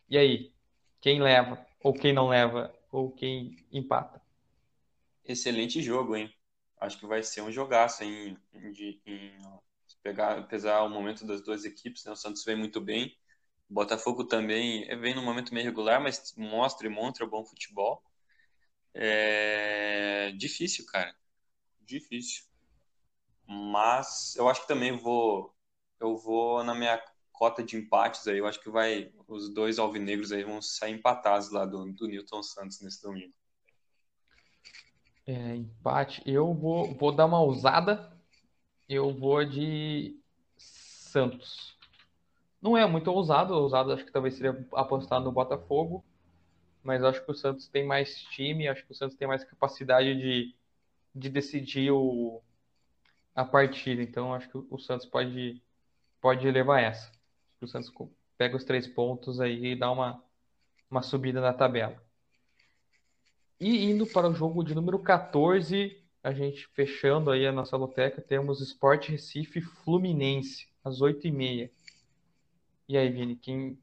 E 0.10 0.18
aí, 0.18 0.52
quem 1.00 1.22
leva? 1.22 1.64
Ou 1.84 1.94
quem 1.94 2.12
não 2.12 2.30
leva? 2.30 2.74
Ou 2.92 3.12
quem 3.12 3.64
empata? 3.72 4.20
Excelente 5.24 5.84
jogo, 5.84 6.16
hein? 6.16 6.34
Acho 6.82 6.98
que 6.98 7.06
vai 7.06 7.22
ser 7.22 7.44
um 7.44 7.52
jogaço, 7.52 8.04
hein? 8.04 8.36
De, 8.74 9.00
em, 9.06 9.32
pegar, 10.02 10.48
pesar 10.48 10.82
o 10.82 10.90
momento 10.90 11.28
das 11.28 11.44
duas 11.44 11.64
equipes, 11.64 12.06
né? 12.06 12.12
O 12.12 12.16
Santos 12.16 12.44
vem 12.44 12.56
muito 12.56 12.82
bem. 12.82 13.16
O 13.70 13.74
Botafogo 13.76 14.24
também 14.24 14.88
vem 15.00 15.14
num 15.14 15.24
momento 15.24 15.54
meio 15.54 15.68
regular, 15.68 16.02
mas 16.02 16.34
mostra 16.36 16.88
e 16.88 16.90
mostra 16.90 17.24
bom 17.28 17.46
futebol. 17.46 18.02
É 18.96 20.32
difícil, 20.32 20.88
cara 20.88 21.16
difícil. 21.86 22.44
Mas 23.48 24.36
eu 24.36 24.50
acho 24.50 24.62
que 24.62 24.68
também 24.68 24.92
vou 24.92 25.54
eu 26.00 26.18
vou 26.18 26.64
na 26.64 26.76
minha 26.76 27.02
cota 27.32 27.64
de 27.64 27.76
empates 27.76 28.28
aí, 28.28 28.38
eu 28.38 28.48
acho 28.48 28.62
que 28.62 28.70
vai 28.70 29.12
os 29.28 29.54
dois 29.54 29.78
alvinegros 29.80 30.32
aí 30.32 30.44
vão 30.44 30.62
sair 30.62 30.94
empatados 30.94 31.52
lá 31.52 31.66
do, 31.66 31.92
do 31.94 32.08
Newton 32.08 32.42
Santos 32.44 32.82
nesse 32.82 33.02
domingo. 33.02 33.34
É, 35.28 35.56
empate. 35.56 36.22
Eu 36.26 36.54
vou, 36.54 36.94
vou 36.94 37.12
dar 37.12 37.26
uma 37.26 37.42
ousada. 37.42 38.12
Eu 38.88 39.12
vou 39.12 39.44
de 39.44 40.20
Santos. 40.56 41.76
Não 42.62 42.78
é 42.78 42.86
muito 42.86 43.12
ousado. 43.12 43.56
Ousado 43.56 43.92
acho 43.92 44.06
que 44.06 44.12
talvez 44.12 44.36
seria 44.36 44.68
apostar 44.74 45.20
no 45.20 45.32
Botafogo. 45.32 46.06
Mas 46.84 47.04
acho 47.04 47.26
que 47.26 47.32
o 47.32 47.36
Santos 47.36 47.68
tem 47.68 47.84
mais 47.84 48.22
time. 48.22 48.68
Acho 48.68 48.86
que 48.86 48.92
o 48.92 48.96
Santos 48.96 49.18
tem 49.18 49.28
mais 49.28 49.44
capacidade 49.44 50.16
de, 50.16 50.56
de 51.16 51.30
decidir 51.30 51.92
o, 51.92 52.42
a 53.34 53.46
partida. 53.46 54.02
Então 54.02 54.34
acho 54.34 54.50
que 54.50 54.58
o 54.58 54.78
Santos 54.78 55.06
pode, 55.06 55.62
pode 56.20 56.50
levar 56.52 56.82
essa. 56.82 57.12
O 57.62 57.68
Santos 57.68 57.92
pega 58.38 58.58
os 58.58 58.66
três 58.66 58.86
pontos 58.86 59.40
aí 59.40 59.74
e 59.74 59.76
dá 59.76 59.90
uma, 59.90 60.22
uma 60.92 61.02
subida 61.02 61.40
na 61.40 61.54
tabela. 61.54 62.04
E 63.60 63.86
indo 63.86 64.06
para 64.06 64.30
o 64.30 64.34
jogo 64.34 64.64
de 64.64 64.76
número 64.76 65.00
14, 65.00 66.04
a 66.22 66.34
gente 66.34 66.68
fechando 66.74 67.32
aí 67.32 67.48
a 67.48 67.52
nossa 67.52 67.78
loteca, 67.78 68.22
temos 68.22 68.60
Sport 68.60 69.10
Recife 69.10 69.62
Fluminense, 69.62 70.68
às 70.84 71.00
8h30. 71.00 71.72
E 72.88 72.98
aí, 72.98 73.10
Vini, 73.10 73.36
quem, 73.36 73.80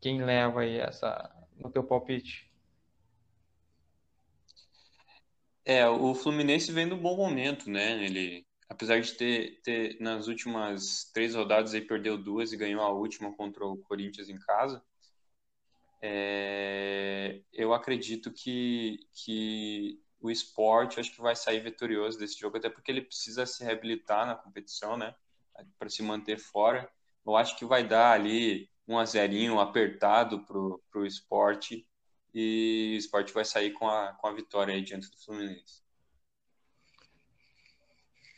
quem 0.00 0.22
leva 0.22 0.62
aí 0.62 0.78
essa 0.78 1.30
no 1.56 1.70
teu 1.70 1.84
palpite? 1.84 2.52
É, 5.64 5.88
o 5.88 6.14
Fluminense 6.14 6.70
vem 6.72 6.86
num 6.86 7.00
bom 7.00 7.16
momento, 7.16 7.70
né? 7.70 8.04
Ele, 8.04 8.46
apesar 8.68 9.00
de 9.00 9.14
ter, 9.14 9.60
ter 9.62 9.98
nas 10.00 10.26
últimas 10.28 11.10
três 11.12 11.34
rodadas 11.34 11.72
aí 11.74 11.80
perdeu 11.80 12.18
duas 12.18 12.52
e 12.52 12.56
ganhou 12.56 12.82
a 12.82 12.90
última 12.90 13.34
contra 13.34 13.64
o 13.66 13.78
Corinthians 13.78 14.28
em 14.28 14.38
casa. 14.38 14.82
É, 16.02 17.40
eu 17.52 17.72
acredito 17.72 18.30
que, 18.30 18.98
que 19.14 19.98
o 20.20 20.30
esporte 20.30 21.00
acho 21.00 21.12
que 21.12 21.20
vai 21.22 21.34
sair 21.34 21.60
vitorioso 21.60 22.18
desse 22.18 22.38
jogo, 22.38 22.58
até 22.58 22.68
porque 22.68 22.90
ele 22.92 23.00
precisa 23.02 23.46
se 23.46 23.64
reabilitar 23.64 24.26
na 24.26 24.34
competição, 24.34 24.98
né? 24.98 25.14
Para 25.78 25.88
se 25.88 26.02
manter 26.02 26.38
fora. 26.38 26.90
Eu 27.26 27.36
acho 27.36 27.56
que 27.56 27.64
vai 27.64 27.86
dar 27.86 28.12
ali 28.12 28.68
um 28.86 28.98
a 28.98 29.04
zerinho 29.06 29.58
apertado 29.58 30.44
pro, 30.44 30.82
pro 30.90 31.06
esporte 31.06 31.88
e 32.34 32.94
o 32.96 32.98
esporte 32.98 33.32
vai 33.32 33.44
sair 33.44 33.72
com 33.72 33.88
a, 33.88 34.12
com 34.14 34.26
a 34.26 34.32
vitória 34.32 34.74
aí 34.74 34.82
diante 34.82 35.10
do 35.10 35.16
Fluminense. 35.18 35.82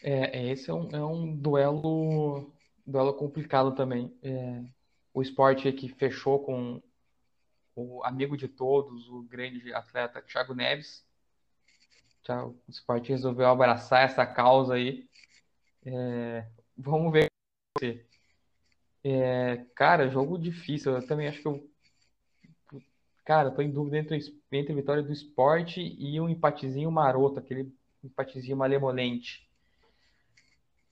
É, 0.03 0.39
é 0.39 0.53
esse 0.53 0.71
é 0.71 0.75
um, 0.75 0.89
é 0.91 1.05
um 1.05 1.35
duelo, 1.35 2.53
duelo 2.87 3.15
complicado 3.15 3.75
também. 3.75 4.17
É, 4.23 4.63
o 5.13 5.23
esporte 5.23 5.73
que 5.73 5.89
fechou 5.89 6.45
com 6.45 6.83
o 7.75 8.03
amigo 8.05 8.37
de 8.37 8.49
todos, 8.49 9.09
o 9.09 9.23
grande 9.23 9.73
atleta 9.73 10.23
Thiago 10.23 10.55
Neves. 10.55 11.05
O 12.29 12.57
esporte 12.69 13.11
resolveu 13.11 13.47
abraçar 13.47 14.05
essa 14.05 14.27
causa 14.27 14.75
aí. 14.75 15.09
É, 15.85 16.47
vamos 16.77 17.13
ver. 17.13 17.31
É, 19.05 19.65
cara, 19.75 20.09
jogo 20.09 20.37
difícil. 20.37 20.93
Eu 20.93 21.07
também 21.07 21.29
acho 21.29 21.41
que 21.41 21.47
eu. 21.47 21.71
Cara, 23.27 23.51
tô 23.51 23.61
em 23.61 23.73
dúvida 23.73 23.99
entre, 23.99 24.21
entre 24.53 24.73
a 24.73 24.77
vitória 24.77 25.03
do 25.03 25.13
esporte 25.13 25.81
e 25.81 26.21
um 26.21 26.29
empatezinho 26.29 26.89
maroto, 26.93 27.41
aquele 27.41 27.75
empatezinho 28.05 28.57
malemolente. 28.57 29.51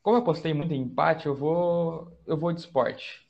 Como 0.02 0.16
eu 0.16 0.20
apostei 0.20 0.52
muito 0.52 0.74
em 0.74 0.82
empate, 0.82 1.26
eu 1.26 1.34
vou, 1.36 2.12
eu 2.26 2.36
vou 2.36 2.52
de 2.52 2.58
esporte. 2.58 3.24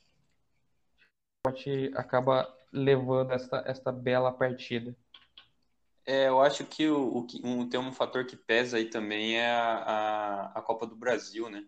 O 1.45 1.49
esporte 1.49 1.91
acaba 1.95 2.51
levando 2.73 3.31
esta, 3.31 3.63
esta 3.67 3.91
bela 3.91 4.31
partida? 4.31 4.97
É, 6.03 6.27
eu 6.27 6.41
acho 6.41 6.65
que 6.65 6.89
o, 6.89 7.19
o, 7.19 7.27
um, 7.43 7.69
tem 7.69 7.79
um 7.79 7.93
fator 7.93 8.25
que 8.25 8.35
pesa 8.35 8.77
aí 8.77 8.85
também 8.85 9.37
é 9.37 9.51
a, 9.51 9.75
a, 9.75 10.45
a 10.59 10.61
Copa 10.63 10.87
do 10.87 10.95
Brasil, 10.95 11.47
né? 11.47 11.63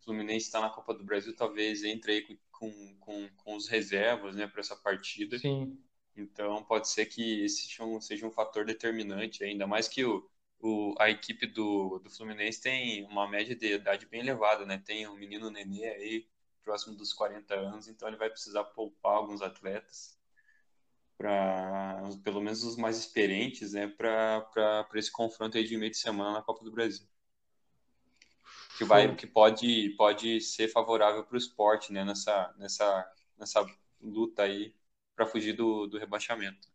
O 0.00 0.04
Fluminense 0.06 0.46
está 0.46 0.60
na 0.60 0.70
Copa 0.70 0.92
do 0.92 1.04
Brasil, 1.04 1.36
talvez 1.36 1.84
entre 1.84 2.12
aí 2.12 2.38
com, 2.50 2.96
com, 2.98 3.28
com 3.36 3.54
os 3.54 3.68
reservas, 3.68 4.34
né, 4.34 4.48
para 4.48 4.58
essa 4.58 4.74
partida. 4.74 5.38
Sim. 5.38 5.78
Então 6.16 6.62
pode 6.64 6.88
ser 6.88 7.06
que 7.06 7.44
esse 7.44 7.62
seja 7.68 7.84
um, 7.84 8.00
seja 8.00 8.26
um 8.26 8.30
fator 8.30 8.64
determinante, 8.64 9.44
ainda 9.44 9.66
mais 9.66 9.88
que 9.88 10.04
o, 10.04 10.28
o, 10.60 10.94
a 10.98 11.10
equipe 11.10 11.46
do, 11.46 11.98
do 11.98 12.10
Fluminense 12.10 12.60
tem 12.60 13.04
uma 13.06 13.28
média 13.28 13.56
de 13.56 13.74
idade 13.74 14.06
bem 14.06 14.20
elevada, 14.20 14.66
né? 14.66 14.78
Tem 14.84 15.06
o 15.06 15.12
um 15.12 15.16
menino 15.16 15.50
Nenê 15.50 15.88
aí 15.88 16.26
próximo 16.62 16.94
dos 16.96 17.12
40 17.12 17.54
anos, 17.54 17.88
então 17.88 18.08
ele 18.08 18.16
vai 18.16 18.30
precisar 18.30 18.64
poupar 18.64 19.14
alguns 19.14 19.42
atletas 19.42 20.16
para 21.18 22.02
pelo 22.24 22.40
menos 22.40 22.64
os 22.64 22.76
mais 22.76 22.98
experientes, 22.98 23.72
né, 23.72 23.86
para 23.86 24.88
esse 24.94 25.10
confronto 25.10 25.56
aí 25.56 25.64
de 25.64 25.76
meio 25.76 25.90
de 25.90 25.96
semana 25.96 26.32
na 26.32 26.42
Copa 26.42 26.64
do 26.64 26.72
Brasil. 26.72 27.06
Que 28.76 28.84
vai 28.84 29.14
que 29.14 29.26
pode 29.26 29.90
pode 29.90 30.40
ser 30.40 30.68
favorável 30.68 31.24
para 31.24 31.34
o 31.34 31.38
esporte, 31.38 31.92
né, 31.92 32.04
nessa 32.04 32.52
nessa 32.58 33.12
nessa 33.38 33.66
luta 34.00 34.42
aí 34.42 34.74
para 35.14 35.26
fugir 35.26 35.52
do, 35.54 35.86
do 35.86 35.98
rebaixamento. 35.98 36.68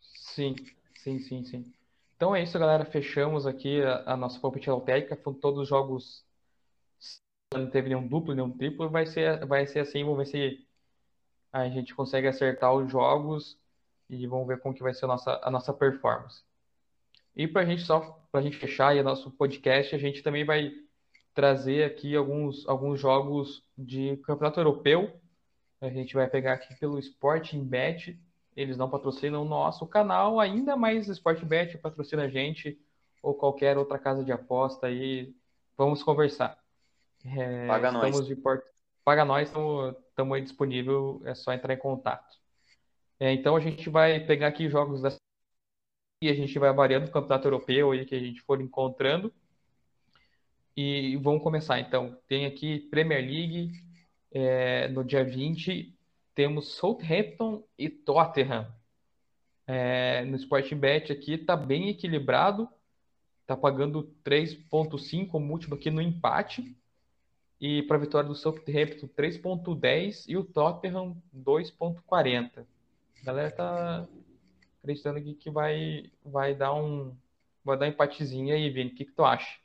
Sim, 0.00 0.54
sim, 0.96 1.18
sim, 1.20 1.44
sim. 1.44 1.72
Então 2.16 2.34
é 2.34 2.42
isso, 2.42 2.58
galera. 2.58 2.84
Fechamos 2.84 3.46
aqui 3.46 3.82
a, 3.82 4.12
a 4.12 4.16
nossa 4.16 4.40
palpite 4.40 4.68
altética. 4.70 5.16
Foram 5.16 5.38
todos 5.38 5.60
os 5.60 5.68
jogos 5.68 6.26
não 7.54 7.70
teve 7.70 7.88
nenhum 7.88 8.06
duplo, 8.06 8.34
nenhum 8.34 8.50
triplo, 8.50 8.90
vai 8.90 9.06
ser, 9.06 9.44
vai 9.46 9.66
ser 9.66 9.80
assim, 9.80 10.02
vamos 10.02 10.18
ver 10.18 10.26
se 10.26 10.66
a 11.52 11.68
gente 11.68 11.94
consegue 11.94 12.26
acertar 12.26 12.74
os 12.74 12.90
jogos 12.90 13.58
e 14.10 14.26
vamos 14.26 14.46
ver 14.46 14.60
como 14.60 14.74
que 14.74 14.82
vai 14.82 14.92
ser 14.92 15.04
a 15.04 15.08
nossa, 15.08 15.40
a 15.42 15.50
nossa 15.50 15.72
performance. 15.72 16.42
E 17.34 17.46
para 17.46 17.62
a 17.62 17.64
gente 17.64 17.82
só 17.82 18.00
para 18.30 18.40
a 18.40 18.42
gente 18.42 18.56
fechar 18.56 18.88
aí 18.88 19.00
o 19.00 19.04
nosso 19.04 19.30
podcast, 19.30 19.94
a 19.94 19.98
gente 19.98 20.22
também 20.22 20.44
vai 20.44 20.72
trazer 21.34 21.84
aqui 21.84 22.14
alguns, 22.16 22.66
alguns 22.68 23.00
jogos 23.00 23.64
de 23.76 24.16
campeonato 24.18 24.60
europeu. 24.60 25.20
A 25.80 25.88
gente 25.90 26.14
vai 26.14 26.28
pegar 26.28 26.54
aqui 26.54 26.74
pelo 26.78 26.98
Sporting 26.98 27.64
Bet. 27.64 28.18
Eles 28.56 28.76
não 28.76 28.88
patrocinam 28.88 29.42
o 29.42 29.48
nosso 29.48 29.86
canal 29.86 30.40
ainda, 30.40 30.76
mas 30.76 31.08
Sporting 31.08 31.46
Bet 31.46 31.78
patrocina 31.78 32.24
a 32.24 32.28
gente 32.28 32.78
ou 33.22 33.34
qualquer 33.34 33.76
outra 33.76 33.98
casa 33.98 34.24
de 34.24 34.32
aposta 34.32 34.86
aí. 34.86 35.34
Vamos 35.76 36.02
conversar. 36.02 36.58
É, 37.24 37.66
Paga 37.66 37.92
nós. 37.92 38.26
De 38.26 38.36
port... 38.36 38.62
Paga 39.04 39.24
nós, 39.24 39.48
estamos 39.48 40.36
aí 40.36 40.42
disponível, 40.42 41.20
é 41.24 41.34
só 41.34 41.52
entrar 41.52 41.74
em 41.74 41.78
contato. 41.78 42.36
É, 43.20 43.32
então 43.32 43.54
a 43.54 43.60
gente 43.60 43.88
vai 43.88 44.20
pegar 44.20 44.48
aqui 44.48 44.68
jogos 44.68 45.00
da 45.00 45.10
e 46.22 46.30
a 46.30 46.34
gente 46.34 46.58
vai 46.58 46.72
variando 46.72 47.08
o 47.08 47.10
campeonato 47.10 47.46
europeu 47.46 47.90
aí 47.92 48.06
que 48.06 48.14
a 48.14 48.18
gente 48.18 48.40
for 48.40 48.60
encontrando. 48.60 49.32
E 50.76 51.16
vamos 51.18 51.42
começar 51.42 51.78
então. 51.78 52.18
Tem 52.26 52.46
aqui 52.46 52.80
Premier 52.90 53.20
League 53.20 53.85
é, 54.38 54.88
no 54.88 55.02
dia 55.02 55.24
20, 55.24 55.96
temos 56.34 56.74
Southampton 56.74 57.64
e 57.78 57.88
Tottenham. 57.88 58.70
É, 59.66 60.26
no 60.26 60.36
Sporting 60.36 60.76
Bet 60.76 61.10
aqui 61.10 61.32
está 61.32 61.56
bem 61.56 61.88
equilibrado, 61.88 62.68
está 63.40 63.56
pagando 63.56 64.14
3.5 64.22 65.40
múltiplo 65.40 65.74
aqui 65.74 65.90
no 65.90 66.02
empate. 66.02 66.76
E 67.58 67.82
para 67.84 67.96
a 67.96 68.00
vitória 68.00 68.28
do 68.28 68.34
Southampton, 68.34 69.08
3.10 69.08 70.26
e 70.28 70.36
o 70.36 70.44
Tottenham, 70.44 71.16
2.40. 71.34 72.66
A 73.22 73.24
galera 73.24 73.50
tá 73.50 74.06
acreditando 74.82 75.18
aqui 75.18 75.32
que 75.32 75.50
vai, 75.50 76.10
vai 76.22 76.54
dar 76.54 76.74
um 76.74 77.16
vai 77.64 77.78
dar 77.78 77.86
um 77.86 77.88
empatezinho 77.88 78.54
aí, 78.54 78.68
Vini. 78.68 78.90
O 78.90 78.94
que, 78.94 79.06
que 79.06 79.12
tu 79.12 79.24
acha? 79.24 79.58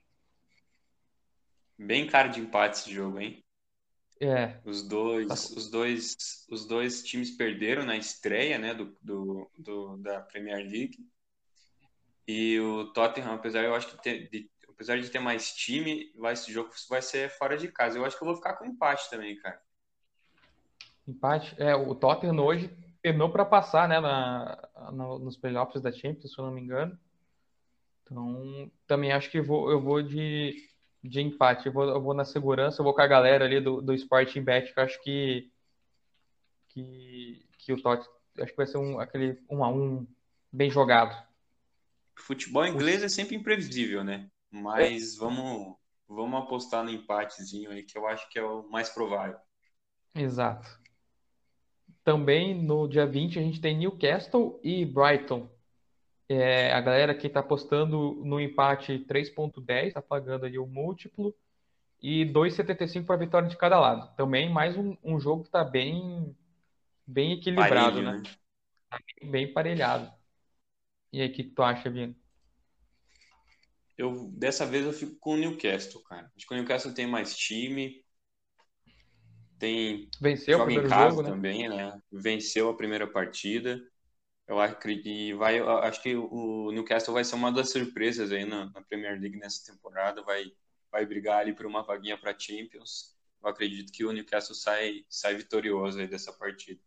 Bem 1.78 2.08
cara 2.08 2.30
de 2.30 2.40
empate 2.40 2.78
esse 2.78 2.94
jogo, 2.94 3.20
hein? 3.20 3.44
É. 4.22 4.60
Os 4.64 4.84
dois, 4.84 5.50
os 5.50 5.70
dois, 5.72 6.46
os 6.50 6.68
dois 6.68 7.02
times 7.02 7.32
perderam 7.32 7.84
na 7.84 7.98
estreia, 7.98 8.60
né, 8.60 8.72
do, 8.72 8.96
do, 9.02 9.50
do, 9.58 9.98
da 9.98 10.22
Premier 10.22 10.58
League. 10.58 10.98
E 12.28 12.60
o 12.60 12.94
Tottenham, 12.94 13.34
apesar 13.34 13.64
eu 13.64 13.74
acho 13.74 13.98
que 13.98 14.28
de 14.30 14.50
apesar 14.70 15.00
de 15.00 15.10
ter 15.10 15.20
mais 15.20 15.54
time, 15.54 16.12
vai, 16.16 16.34
esse 16.34 16.52
jogo 16.52 16.72
vai 16.90 17.04
ser 17.04 17.30
fora 17.30 17.56
de 17.56 17.68
casa. 17.68 17.98
Eu 17.98 18.06
acho 18.06 18.18
que 18.18 18.24
eu 18.24 18.28
vou 18.28 18.36
ficar 18.36 18.54
com 18.54 18.66
empate 18.66 19.10
também, 19.12 19.36
cara. 19.38 19.62
Empate? 21.08 21.56
É, 21.60 21.76
o 21.76 21.94
Tottenham 21.94 22.40
hoje 22.40 22.76
terminou 23.02 23.32
para 23.32 23.46
passar, 23.46 23.88
né, 23.88 24.00
na, 24.00 24.70
no, 24.92 25.20
nos 25.20 25.38
playoffs 25.38 25.82
da 25.82 25.92
Champions, 25.92 26.34
se 26.34 26.40
eu 26.40 26.46
não 26.46 26.52
me 26.52 26.62
engano. 26.62 26.98
Então, 28.04 28.72
também 28.88 29.12
acho 29.12 29.30
que 29.30 29.40
vou, 29.40 29.70
eu 29.70 29.80
vou 29.80 30.02
de, 30.02 30.56
de 31.04 31.22
empate. 31.22 31.68
Eu 31.68 31.74
vou, 31.74 31.84
eu 31.86 32.02
vou 32.02 32.14
na 32.14 32.26
segurança, 32.26 32.82
eu 32.82 32.84
vou 32.84 32.94
com 32.94 33.02
a 33.02 33.08
galera 33.08 33.46
ali 33.46 33.60
do, 33.60 33.82
do 33.82 33.94
Sporting 33.94 34.42
Bet, 34.42 34.74
que 34.74 34.80
eu 34.80 34.84
acho 34.84 35.02
que, 35.04 35.52
que, 36.70 37.46
que 37.58 37.74
o 37.74 37.82
Tottenham, 37.82 38.12
acho 38.40 38.52
que 38.52 38.58
vai 38.58 38.68
ser 38.68 38.78
um, 38.78 39.00
aquele 39.00 39.40
1 39.50 39.58
um 39.58 39.64
a 39.64 39.70
1 39.70 39.82
um 39.82 40.08
bem 40.52 40.70
jogado. 40.70 41.16
Futebol 42.16 42.66
inglês 42.66 43.04
é 43.04 43.10
sempre 43.10 43.36
imprevisível, 43.36 44.04
né? 44.04 44.30
Mas 44.50 45.16
vamos, 45.16 45.76
vamos 46.08 46.42
apostar 46.42 46.84
no 46.84 46.92
empatezinho 46.92 47.72
aí, 47.72 47.84
que 47.84 47.98
eu 47.98 48.08
acho 48.08 48.30
que 48.30 48.38
é 48.38 48.44
o 48.44 48.70
mais 48.70 48.90
provável. 48.90 49.38
Exato. 50.14 50.80
Também 52.04 52.62
no 52.62 52.88
dia 52.88 53.06
20 53.06 53.40
a 53.40 53.42
gente 53.42 53.62
tem 53.62 53.78
Newcastle 53.78 54.60
e 54.64 54.86
Brighton. 54.86 55.50
É, 56.34 56.72
a 56.72 56.80
galera 56.80 57.14
que 57.14 57.28
está 57.28 57.42
apostando 57.42 58.22
no 58.24 58.40
empate 58.40 59.06
3.10, 59.06 59.88
está 59.88 60.02
pagando 60.02 60.46
ali 60.46 60.58
o 60.58 60.66
múltiplo, 60.66 61.36
e 62.02 62.26
2,75 62.26 63.06
para 63.06 63.16
a 63.16 63.20
vitória 63.20 63.50
de 63.50 63.58
cada 63.58 63.78
lado. 63.78 64.16
Também 64.16 64.50
mais 64.50 64.78
um, 64.78 64.96
um 65.04 65.20
jogo 65.20 65.44
que 65.44 65.50
está 65.50 65.62
bem, 65.64 66.34
bem 67.06 67.34
equilibrado, 67.34 67.98
Parelho, 67.98 68.02
né? 68.02 68.18
né? 68.24 68.36
Tá 68.90 68.98
bem, 69.20 69.30
bem 69.30 69.54
parelhado. 69.54 70.10
E 71.12 71.22
aí, 71.22 71.28
o 71.28 71.34
que, 71.34 71.44
que 71.44 71.50
tu 71.50 71.62
acha, 71.62 71.90
Vino? 71.90 72.16
Eu, 73.98 74.32
dessa 74.32 74.66
vez 74.66 74.86
eu 74.86 74.94
fico 74.94 75.18
com 75.20 75.34
o 75.34 75.38
Newcastle, 75.38 76.02
cara. 76.04 76.32
Acho 76.36 76.48
que 76.48 76.54
o 76.54 76.58
Newcastle 76.58 76.94
tem 76.94 77.06
mais 77.06 77.36
time, 77.36 78.06
tem 79.60 80.10
Venceu 80.20 80.56
o 80.56 80.60
joga 80.62 80.72
em 80.72 80.76
primeiro 80.76 80.90
casa 80.90 81.10
jogo, 81.10 81.24
né? 81.24 81.30
também, 81.30 81.68
né? 81.68 82.02
Venceu 82.10 82.70
a 82.70 82.78
primeira 82.78 83.06
partida. 83.06 83.82
Eu 84.52 84.60
acredito 84.60 85.38
vai, 85.38 85.62
eu 85.62 85.78
acho 85.78 86.04
que 86.04 86.14
o 86.14 86.72
Newcastle 86.74 87.14
vai 87.14 87.24
ser 87.24 87.36
uma 87.36 87.54
das 87.54 87.72
surpresas 87.72 88.34
aí 88.34 88.44
na, 88.44 88.66
na 88.66 88.82
Premier 88.82 89.18
League 89.18 89.38
nessa 89.38 89.72
temporada, 89.72 90.22
vai 90.24 90.52
vai 90.92 91.06
brigar 91.06 91.40
ali 91.40 91.54
por 91.54 91.66
uma 91.66 91.84
vaguinha 91.84 92.18
para 92.18 92.38
Champions. 92.38 93.16
Eu 93.42 93.48
acredito 93.48 93.94
que 93.94 94.04
o 94.04 94.12
Newcastle 94.12 94.54
sai 94.54 95.06
sai 95.08 95.36
vitorioso 95.36 96.00
aí 96.00 96.06
dessa 96.06 96.34
partida. 96.34 96.82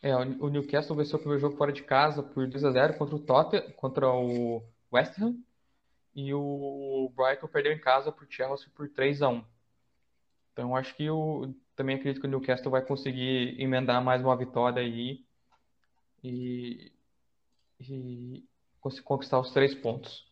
É, 0.00 0.16
o 0.16 0.46
o 0.46 0.48
Newcastle 0.48 0.96
venceu 0.96 1.16
o 1.16 1.18
primeiro 1.18 1.42
jogo 1.42 1.58
fora 1.58 1.72
de 1.72 1.82
casa 1.82 2.22
por 2.22 2.46
2 2.46 2.64
a 2.64 2.70
0 2.70 2.96
contra 2.96 3.16
o 3.16 3.18
Tottenham, 3.18 3.70
contra 3.72 4.10
o 4.10 4.66
West 4.90 5.18
Ham, 5.20 5.36
e 6.14 6.32
o 6.32 7.12
Brighton 7.14 7.48
perdeu 7.48 7.72
em 7.72 7.78
casa 7.78 8.10
para 8.10 8.24
o 8.24 8.30
Chelsea 8.30 8.70
por 8.74 8.88
3 8.88 9.20
a 9.20 9.28
1. 9.28 9.44
Então 10.54 10.74
acho 10.74 10.96
que 10.96 11.04
eu 11.04 11.54
também 11.76 11.96
acredito 11.96 12.18
que 12.18 12.26
o 12.26 12.30
Newcastle 12.30 12.70
vai 12.70 12.80
conseguir 12.80 13.60
emendar 13.60 14.02
mais 14.02 14.22
uma 14.22 14.34
vitória 14.34 14.80
aí 14.80 15.28
e, 16.22 16.92
e 17.80 18.44
conquistar 19.04 19.38
os 19.40 19.52
três 19.52 19.74
pontos. 19.74 20.28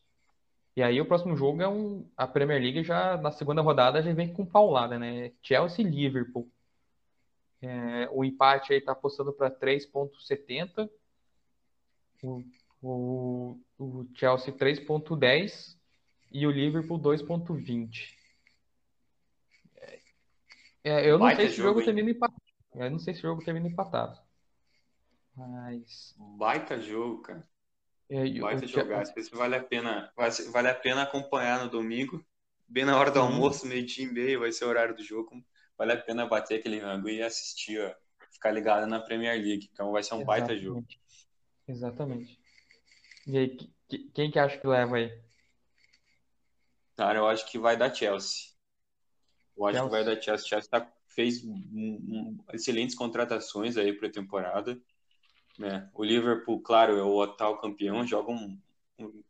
E 0.76 0.82
aí 0.82 1.00
o 1.00 1.06
próximo 1.06 1.36
jogo 1.36 1.60
é 1.60 1.68
um, 1.68 2.08
a 2.16 2.26
Premier 2.26 2.60
League 2.60 2.84
já 2.84 3.16
na 3.16 3.32
segunda 3.32 3.60
rodada 3.60 4.02
já 4.02 4.12
vem 4.12 4.32
com 4.32 4.46
paulada, 4.46 4.98
né? 4.98 5.32
Chelsea 5.42 5.84
e 5.84 5.88
Liverpool. 5.88 6.48
É, 7.60 8.08
o 8.12 8.24
empate 8.24 8.72
aí 8.72 8.80
tá 8.80 8.92
apostando 8.92 9.32
para 9.32 9.50
3.70, 9.50 10.88
o, 12.22 12.44
o, 12.80 13.60
o 13.76 14.06
Chelsea 14.14 14.54
3.10 14.54 15.76
e 16.30 16.46
o 16.46 16.50
Liverpool 16.50 17.00
2.20. 17.00 18.16
É, 20.84 21.10
eu 21.10 21.18
não 21.18 21.26
Baita 21.26 21.42
sei 21.42 21.50
se 21.50 21.54
o 21.54 21.64
jogo, 21.64 21.80
jogo 21.80 21.84
termina 21.84 22.10
empatado. 22.10 22.42
Eu 22.74 22.90
não 22.90 22.98
sei 22.98 23.14
se 23.14 23.20
o 23.20 23.22
jogo 23.22 23.44
termina 23.44 23.66
empatado. 23.66 24.27
Mas 25.46 26.14
Baita 26.18 26.80
jogo, 26.80 27.22
cara. 27.22 27.48
é, 28.10 28.26
e 28.26 28.40
o 28.40 28.44
Baita 28.44 28.66
Che- 28.66 28.72
jogaço. 28.72 29.12
Esse 29.16 29.30
vale 29.34 29.54
a 29.54 29.62
pena, 29.62 30.12
vale 30.50 30.68
a 30.68 30.74
pena 30.74 31.02
acompanhar 31.02 31.62
no 31.64 31.70
domingo, 31.70 32.24
bem 32.66 32.84
na 32.84 32.98
hora 32.98 33.10
do 33.10 33.20
almoço, 33.20 33.66
meio-dia 33.66 34.04
e 34.04 34.12
meio, 34.12 34.40
vai 34.40 34.50
ser 34.50 34.64
o 34.64 34.68
horário 34.68 34.96
do 34.96 35.02
jogo. 35.04 35.30
Vale 35.76 35.92
a 35.92 35.96
pena 35.96 36.26
bater 36.26 36.58
aquele 36.58 36.80
rango 36.80 37.08
e 37.08 37.22
assistir, 37.22 37.80
ó, 37.80 37.94
ficar 38.32 38.50
ligado 38.50 38.86
na 38.86 38.98
Premier 38.98 39.40
League. 39.40 39.70
Então 39.72 39.92
vai 39.92 40.02
ser 40.02 40.14
um 40.14 40.24
baita 40.24 40.56
jogo. 40.56 40.84
Exatamente. 40.88 41.00
Exatamente. 41.68 42.40
E 43.26 43.38
aí, 43.38 43.48
que- 43.56 43.70
que- 43.88 44.10
quem 44.10 44.30
que 44.30 44.38
acha 44.40 44.58
que 44.58 44.66
leva 44.66 44.96
aí? 44.96 45.22
Cara, 46.96 47.18
eu 47.18 47.28
acho 47.28 47.48
que 47.48 47.58
vai 47.58 47.76
dar 47.76 47.94
Chelsea. 47.94 48.48
Eu 49.56 49.66
acho 49.66 49.84
que 49.84 49.88
vai 49.88 50.02
Chelsea. 50.02 50.16
dar 50.16 50.22
Chelsea. 50.22 50.48
Chelsea 50.48 50.70
tá, 50.70 50.92
fez 51.06 51.44
um- 51.44 51.52
um- 51.52 52.38
excelentes 52.52 52.96
contratações 52.96 53.76
aí 53.76 53.92
para 53.92 54.08
a 54.08 54.12
temporada. 54.12 54.80
Né? 55.58 55.90
O 55.94 56.04
Liverpool, 56.04 56.60
claro, 56.62 56.98
é 56.98 57.02
o 57.04 57.22
atual 57.22 57.58
campeão, 57.60 58.06
joga 58.06 58.30
um, 58.32 58.60
um, 58.98 59.24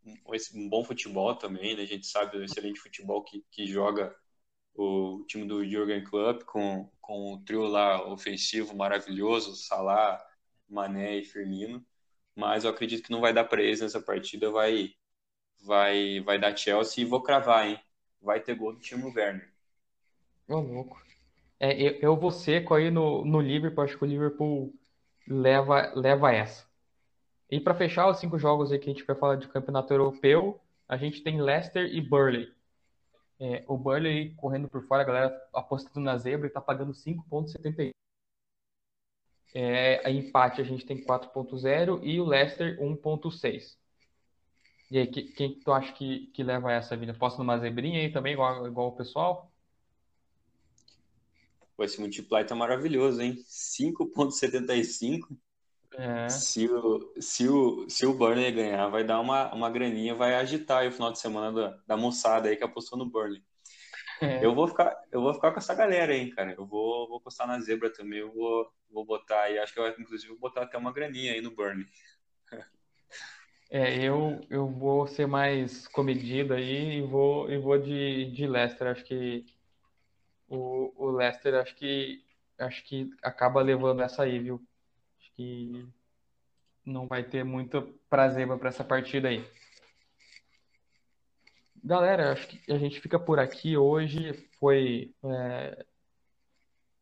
um- 0.55 0.69
bom 0.69 0.85
futebol 0.85 1.35
também, 1.37 1.77
né? 1.77 1.83
A 1.83 1.87
gente 1.87 2.07
sabe 2.07 2.37
do 2.39 2.45
excelente 2.45 2.81
futebol 2.81 3.23
que, 3.25 3.45
que 3.51 3.67
joga 3.67 4.15
o 4.75 5.25
time 5.29 5.47
do 5.47 5.65
Jurgen 5.69 6.05
Klopp 6.05 6.45
com, 6.45 6.91
com 7.01 7.35
o 7.35 7.41
trio 7.45 7.65
lá 7.67 8.05
ofensivo 8.13 8.77
maravilhoso, 8.77 9.57
Salah, 9.57 10.25
Mané 10.69 11.19
e 11.19 11.25
Firmino. 11.25 11.85
Mas 12.37 12.65
eu 12.65 12.71
acredito 12.71 13.03
que 13.05 13.11
não 13.13 13.21
vai 13.21 13.33
dar 13.35 13.45
para 13.45 13.63
eles 13.63 13.81
nessa 13.81 14.01
partida, 14.03 14.51
vai, 14.51 14.93
vai, 15.65 16.21
vai 16.21 16.39
dar 16.41 16.57
Chelsea 16.57 17.05
e 17.05 17.07
vou 17.09 17.23
cravar, 17.23 17.69
hein? 17.69 17.81
Vai 18.21 18.41
ter 18.43 18.55
gol 18.57 18.73
do 18.75 18.81
Timo 18.81 19.09
Werner. 19.15 19.53
Ô, 20.49 20.61
louco. 20.61 21.01
É, 21.61 21.81
eu, 21.83 21.93
eu 22.01 22.17
vou 22.17 22.31
seco 22.33 22.75
aí 22.75 22.91
no, 22.91 23.25
no 23.25 23.41
Liverpool, 23.41 23.85
acho 23.85 23.99
que 23.99 24.05
o 24.05 24.09
Liverpool 24.09 24.75
leva, 25.29 25.93
leva 25.95 26.33
essa. 26.33 26.67
E 27.51 27.61
para 27.61 27.75
fechar 27.75 28.09
os 28.09 28.19
cinco 28.19 28.39
jogos 28.39 28.73
aí 28.73 28.79
que 28.79 28.91
a 28.91 28.93
gente 28.93 29.05
vai 29.07 29.17
falar 29.17 29.37
de 29.37 29.49
campeonato 29.49 29.93
europeu, 29.93 30.61
a 30.89 30.97
gente 30.97 31.23
tem 31.23 31.41
Leicester 31.41 31.87
e 31.87 32.01
Burnley. 32.01 32.53
É, 33.41 33.65
o 33.69 33.77
Burnley 33.77 34.35
correndo 34.37 34.69
por 34.69 34.83
fora, 34.87 35.03
a 35.03 35.07
galera 35.07 35.49
apostando 35.55 36.01
na 36.01 36.17
zebra 36.19 36.47
e 36.47 36.51
tá 36.51 36.61
pagando 36.61 36.95
5,71. 36.95 37.91
É, 39.55 40.07
a 40.07 40.11
empate 40.11 40.61
a 40.61 40.65
gente 40.65 40.85
tem 40.87 41.03
4,0 41.03 42.01
e 42.03 42.21
o 42.21 42.25
Leicester 42.27 42.79
1,6. 42.83 43.79
E 44.91 44.99
aí, 44.99 45.07
que- 45.07 45.25
quem 45.33 45.55
que 45.55 45.61
tu 45.65 45.73
acha 45.73 45.93
que, 45.93 46.29
que 46.29 46.43
leva 46.43 46.73
essa 46.73 46.97
vida? 46.97 47.15
Posta 47.15 47.39
numa 47.39 47.59
zebrinha 47.59 48.01
aí 48.01 48.13
também, 48.13 48.35
igual, 48.35 48.67
igual 48.67 48.89
o 48.89 48.97
pessoal? 48.97 49.51
Pô, 51.79 51.85
esse 51.85 52.01
multiply 52.01 52.45
tá 52.45 52.57
maravilhoso, 52.57 53.23
hein? 53.23 53.37
5,75. 53.47 55.39
É, 55.97 56.29
Se 56.29 56.69
o, 56.69 57.15
se 57.21 57.49
o, 57.49 57.89
se 57.89 58.05
o 58.05 58.15
Burnley 58.15 58.53
ganhar, 58.53 58.89
vai 58.89 59.05
dar 59.05 59.21
uma, 59.21 59.55
uma 59.55 59.71
graninha, 59.71 60.15
vai 60.15 60.35
agitar 60.35 60.79
aí 60.81 60.89
o 60.89 60.93
final 60.93 61.13
de 61.13 61.21
semana 61.21 61.53
da, 61.53 61.79
da 61.87 61.97
moçada 61.97 62.49
aí 62.49 62.57
que 62.57 62.65
apostou 62.65 62.99
no 62.99 63.07
Burnley. 63.09 63.45
é. 64.21 64.45
Eu 64.47 64.55
vou 64.55 64.69
ficar, 64.69 64.97
eu 65.13 65.23
vou 65.23 65.35
ficar 65.35 65.53
com 65.53 65.59
essa 65.59 65.75
galera 65.75 66.13
aí, 66.13 66.31
cara. 66.33 66.53
Eu 66.53 66.67
vou, 66.67 67.09
vou 67.09 67.21
postar 67.21 67.47
na 67.47 67.61
zebra 67.61 67.93
também. 67.93 68.21
Eu 68.21 68.33
vou, 68.33 68.73
vou 68.91 69.05
botar 69.05 69.43
aí, 69.43 69.59
acho 69.59 69.73
que 69.73 69.81
eu 69.81 69.89
inclusive 70.01 70.31
vou 70.33 70.39
botar 70.41 70.63
até 70.63 70.77
uma 70.79 70.93
graninha 70.93 71.33
aí 71.33 71.41
no 71.41 71.53
Burnley. 71.55 71.87
É, 73.71 74.03
eu, 74.03 74.41
eu 74.49 74.67
vou 74.69 75.07
ser 75.07 75.27
mais 75.27 75.87
comedido 75.89 76.55
aí 76.55 76.99
e 76.99 77.03
vou, 77.03 77.51
e 77.51 77.59
vou 77.59 77.79
de, 77.79 78.31
de 78.31 78.47
Leicester. 78.47 78.87
Acho 78.89 79.05
que 79.05 79.45
o, 80.49 80.93
o 80.97 81.11
Leicester 81.11 81.55
acho 81.55 81.75
que 81.75 82.25
acho 82.59 82.85
que 82.85 83.11
acaba 83.23 83.63
levando 83.63 84.03
essa 84.03 84.25
aí, 84.25 84.39
viu? 84.39 84.61
Acho 85.21 85.33
que 85.35 85.87
não 86.85 87.07
vai 87.07 87.23
ter 87.23 87.45
muito 87.45 87.83
prazer 88.09 88.47
para 88.59 88.69
essa 88.69 88.85
partida 88.85 89.29
aí. 89.29 89.45
Galera, 91.85 92.33
acho 92.33 92.49
que 92.49 92.73
a 92.73 92.79
gente 92.79 93.01
fica 93.01 93.19
por 93.19 93.39
aqui 93.39 93.77
hoje. 93.77 94.33
Foi, 94.59 95.15
é, 95.25 95.87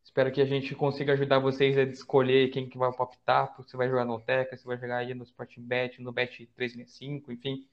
espero 0.05 0.31
que 0.31 0.41
a 0.41 0.45
gente 0.45 0.75
consiga 0.75 1.15
ajudar 1.15 1.39
vocês 1.39 1.79
a 1.79 1.83
escolher 1.83 2.51
quem 2.51 2.69
que 2.69 2.77
vai 2.77 2.93
palpitar, 2.93 3.55
se 3.67 3.77
vai 3.77 3.89
jogar 3.89 4.05
no 4.05 4.21
Teca, 4.21 4.57
se 4.57 4.67
vai 4.67 4.77
jogar 4.77 4.99
aí 4.99 5.15
no 5.15 5.25
Sportingbet, 5.25 6.03
no 6.03 6.13
Bet 6.13 6.47
365, 6.55 7.33
enfim, 7.33 7.67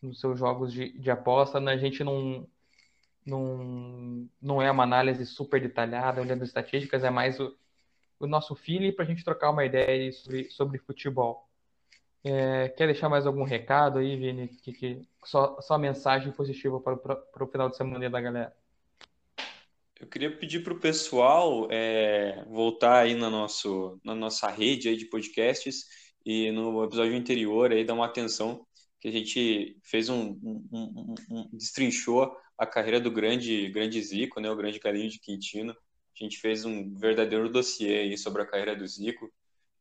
nos 0.00 0.20
seus 0.20 0.38
jogos 0.38 0.72
de, 0.72 0.92
de 0.98 1.10
aposta. 1.10 1.58
A 1.58 1.76
gente 1.76 2.04
não, 2.04 2.46
não, 3.30 4.28
não 4.42 4.60
é 4.60 4.70
uma 4.70 4.82
análise 4.82 5.24
super 5.24 5.60
detalhada, 5.60 6.20
olhando 6.20 6.44
estatísticas, 6.44 7.04
é 7.04 7.10
mais 7.10 7.38
o, 7.40 7.56
o 8.18 8.26
nosso 8.26 8.54
feeling 8.54 8.92
para 8.92 9.04
a 9.04 9.08
gente 9.08 9.24
trocar 9.24 9.50
uma 9.50 9.64
ideia 9.64 10.12
sobre, 10.12 10.50
sobre 10.50 10.78
futebol. 10.78 11.48
É, 12.22 12.68
quer 12.68 12.86
deixar 12.86 13.08
mais 13.08 13.26
algum 13.26 13.44
recado 13.44 13.98
aí, 13.98 14.16
Vini? 14.16 14.48
Que, 14.48 14.72
que, 14.72 15.08
só, 15.24 15.58
só 15.60 15.78
mensagem 15.78 16.30
positiva 16.32 16.78
para, 16.80 16.94
o- 16.94 16.98
para 16.98 17.44
o 17.44 17.46
final 17.46 17.70
de 17.70 17.76
semana 17.76 18.10
da 18.10 18.20
galera. 18.20 18.54
Eu 19.98 20.06
queria 20.06 20.34
pedir 20.34 20.62
pro 20.62 20.80
pessoal 20.80 21.68
é, 21.70 22.42
voltar 22.48 23.00
aí 23.00 23.14
na, 23.14 23.28
nosso, 23.28 24.00
na 24.02 24.14
nossa 24.14 24.48
rede 24.48 24.88
aí 24.88 24.96
de 24.96 25.04
podcasts 25.06 25.84
e 26.24 26.50
no 26.52 26.82
episódio 26.84 27.16
anterior 27.16 27.70
aí 27.70 27.84
dar 27.84 27.94
uma 27.94 28.06
atenção 28.06 28.66
que 28.98 29.08
a 29.08 29.12
gente 29.12 29.78
fez 29.82 30.08
um, 30.08 30.38
um, 30.42 30.68
um- 30.72 31.14
um- 31.30 31.48
destrinchou 31.52 32.34
a 32.60 32.66
carreira 32.66 33.00
do 33.00 33.10
grande 33.10 33.70
grande 33.70 34.02
Zico, 34.02 34.38
né, 34.38 34.50
o 34.50 34.54
grande 34.54 34.78
Galinho 34.78 35.08
de 35.08 35.18
Quintino. 35.18 35.72
A 35.72 36.22
gente 36.22 36.38
fez 36.38 36.66
um 36.66 36.94
verdadeiro 36.94 37.48
dossiê 37.48 38.00
aí 38.00 38.18
sobre 38.18 38.42
a 38.42 38.46
carreira 38.46 38.76
do 38.76 38.86
Zico, 38.86 39.32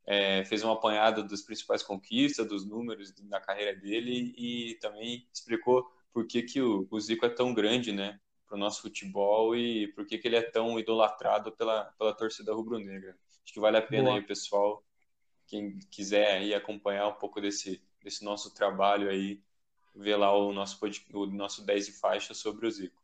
é, 0.08 0.46
fez 0.46 0.64
uma 0.64 0.74
apanhada 0.74 1.22
das 1.22 1.42
principais 1.42 1.84
conquistas, 1.84 2.48
dos 2.48 2.66
números 2.66 3.12
da 3.24 3.42
carreira 3.42 3.76
dele 3.76 4.34
e 4.38 4.76
também 4.80 5.28
explicou 5.34 5.86
por 6.14 6.26
que, 6.26 6.42
que 6.42 6.62
o, 6.62 6.88
o 6.90 7.00
Zico 7.02 7.26
é 7.26 7.30
tão 7.30 7.54
grande, 7.54 7.92
né, 7.92 8.18
para 8.48 8.56
o 8.56 8.60
nosso 8.60 8.82
futebol 8.82 9.54
e 9.58 9.90
por 9.90 10.06
que, 10.06 10.18
que 10.18 10.30
ele 10.30 10.38
é 10.38 10.42
tão 10.42 10.80
idolatrado 10.80 11.52
pela, 11.52 11.84
pela 11.98 12.14
torcida 12.14 12.54
rubro-negra. 12.54 13.14
Acho 13.44 13.54
que 13.54 13.60
vale 13.60 13.76
a 13.76 13.82
pena 13.82 14.06
Boa. 14.06 14.16
aí, 14.16 14.22
pessoal, 14.22 14.82
quem 15.46 15.78
quiser 15.92 16.38
aí 16.38 16.54
acompanhar 16.54 17.10
um 17.10 17.16
pouco 17.16 17.42
desse, 17.42 17.84
desse 18.02 18.24
nosso 18.24 18.54
trabalho 18.54 19.10
aí, 19.10 19.42
ver 19.96 20.16
lá 20.16 20.36
o 20.36 20.52
nosso, 20.54 20.80
o 21.14 21.26
nosso 21.26 21.66
10 21.66 21.88
de 21.88 21.92
faixa 21.94 22.34
sobre 22.34 22.68
o 22.68 22.72
Zico. 22.72 23.02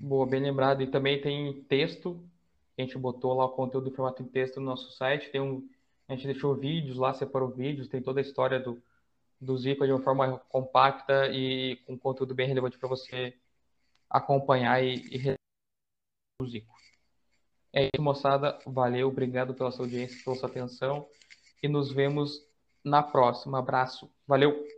Boa, 0.00 0.26
bem 0.26 0.40
lembrado. 0.40 0.82
E 0.82 0.86
também 0.86 1.20
tem 1.20 1.62
texto, 1.64 2.22
a 2.76 2.82
gente 2.82 2.98
botou 2.98 3.34
lá 3.34 3.46
o 3.46 3.50
conteúdo 3.50 3.88
em 3.88 3.92
formato 3.92 4.22
de 4.22 4.28
texto 4.28 4.60
no 4.60 4.66
nosso 4.66 4.92
site. 4.92 5.30
Tem 5.30 5.40
um, 5.40 5.66
a 6.08 6.14
gente 6.14 6.26
deixou 6.26 6.54
vídeos 6.54 6.98
lá, 6.98 7.12
separou 7.14 7.48
vídeos, 7.48 7.88
tem 7.88 8.02
toda 8.02 8.20
a 8.20 8.22
história 8.22 8.60
do, 8.60 8.82
do 9.40 9.56
Zico 9.56 9.86
de 9.86 9.92
uma 9.92 10.02
forma 10.02 10.38
compacta 10.48 11.28
e 11.32 11.76
com 11.86 11.98
conteúdo 11.98 12.34
bem 12.34 12.46
relevante 12.46 12.78
para 12.78 12.88
você 12.88 13.34
acompanhar 14.08 14.82
e, 14.84 14.96
e 15.10 15.36
o 16.40 16.46
Zico. 16.46 16.76
É 17.72 17.86
isso, 17.86 18.02
moçada. 18.02 18.58
Valeu, 18.66 19.08
obrigado 19.08 19.54
pela 19.54 19.70
sua 19.70 19.84
audiência, 19.84 20.22
pela 20.24 20.36
sua 20.36 20.48
atenção. 20.48 21.08
E 21.62 21.68
nos 21.68 21.90
vemos 21.90 22.46
na 22.84 23.02
próxima. 23.02 23.58
Abraço. 23.58 24.10
Valeu! 24.26 24.75